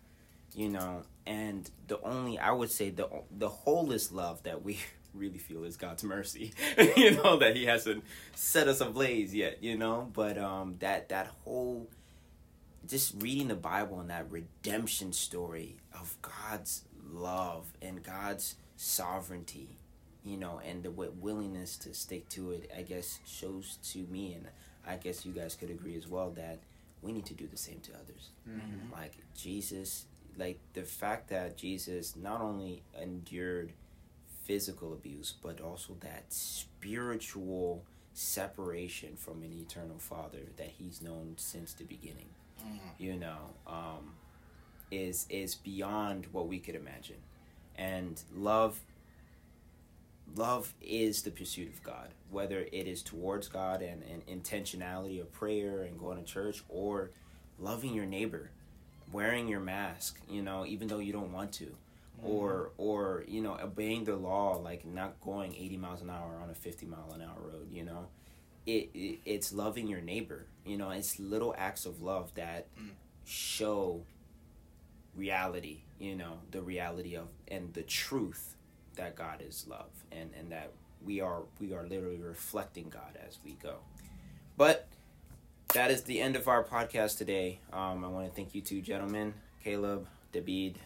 [0.55, 1.03] you know.
[1.25, 3.07] And the only I would say the
[3.37, 4.79] the wholest love that we
[5.13, 6.53] really feel is God's mercy,
[6.97, 8.03] you know, that He hasn't
[8.35, 10.09] set us ablaze yet, you know.
[10.13, 11.87] But um, that that whole
[12.87, 19.77] just reading the Bible and that redemption story of God's love and God's sovereignty,
[20.25, 24.47] you know, and the willingness to stick to it, I guess, shows to me, and
[24.85, 26.59] I guess you guys could agree as well, that
[27.01, 28.29] we need to do the same to others.
[28.49, 28.91] Mhm.
[28.91, 30.05] Like Jesus,
[30.37, 33.71] like the fact that Jesus not only endured
[34.43, 37.83] physical abuse, but also that spiritual
[38.13, 42.29] separation from an eternal Father that He's known since the beginning.
[42.97, 43.37] You know,
[43.67, 44.13] um,
[44.91, 47.17] is is beyond what we could imagine,
[47.77, 48.79] and love.
[50.35, 55.31] Love is the pursuit of God, whether it is towards God and, and intentionality of
[55.31, 57.11] prayer and going to church, or
[57.59, 58.49] loving your neighbor,
[59.11, 61.75] wearing your mask, you know, even though you don't want to,
[62.25, 66.49] or or you know, obeying the law, like not going eighty miles an hour on
[66.49, 68.07] a fifty mile an hour road, you know,
[68.65, 72.89] it, it it's loving your neighbor, you know, it's little acts of love that Mm.
[73.25, 74.03] show
[75.15, 78.55] reality, you know, the reality of and the truth
[78.95, 80.71] that God is love and and that
[81.03, 83.75] we are we are literally reflecting God as we go.
[84.57, 84.87] But
[85.73, 87.59] that is the end of our podcast today.
[87.71, 90.77] Um, I want to thank you two gentlemen, Caleb, David.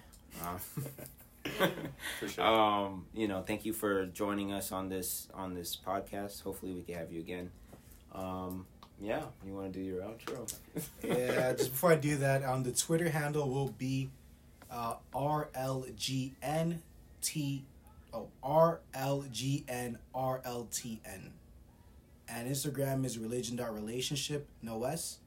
[2.19, 2.43] For sure.
[2.43, 6.43] um, you know, thank you for joining us on this on this podcast.
[6.43, 7.51] Hopefully, we can have you again.
[8.13, 8.65] Um,
[8.99, 10.51] yeah, you want to do your outro?
[11.03, 14.09] yeah, just before I do that, um, the Twitter handle will be
[14.71, 16.81] uh, RLGNT.
[18.13, 19.99] Oh, RLGNRLTN.
[22.29, 25.19] And Instagram is religion.relationship, no S.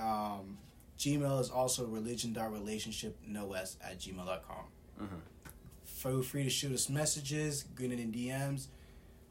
[0.00, 0.58] Um,
[0.98, 4.64] Gmail is also religion.relationship, no S, at gmail.com.
[5.00, 5.20] Mhm.
[6.04, 8.66] Feel free to shoot us messages, get it in DMs.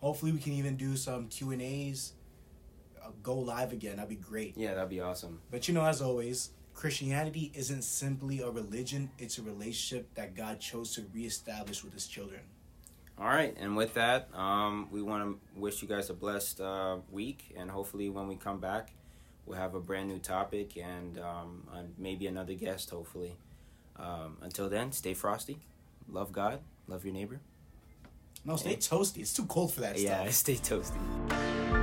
[0.01, 2.13] Hopefully, we can even do some Q&As.
[2.99, 3.97] Uh, go live again.
[3.97, 4.57] That'd be great.
[4.57, 5.39] Yeah, that'd be awesome.
[5.51, 10.59] But you know, as always, Christianity isn't simply a religion, it's a relationship that God
[10.59, 12.41] chose to reestablish with his children.
[13.19, 16.97] All right, and with that, um, we want to wish you guys a blessed uh,
[17.11, 18.93] week, and hopefully, when we come back,
[19.45, 22.89] we'll have a brand new topic and um, and maybe another guest.
[22.89, 23.36] Hopefully,
[23.95, 25.59] um, until then, stay frosty,
[26.08, 27.39] love God, love your neighbor.
[28.45, 29.20] No, stay toasty.
[29.20, 30.34] It's too cold for that yeah, stuff.
[30.34, 31.82] stay toasty.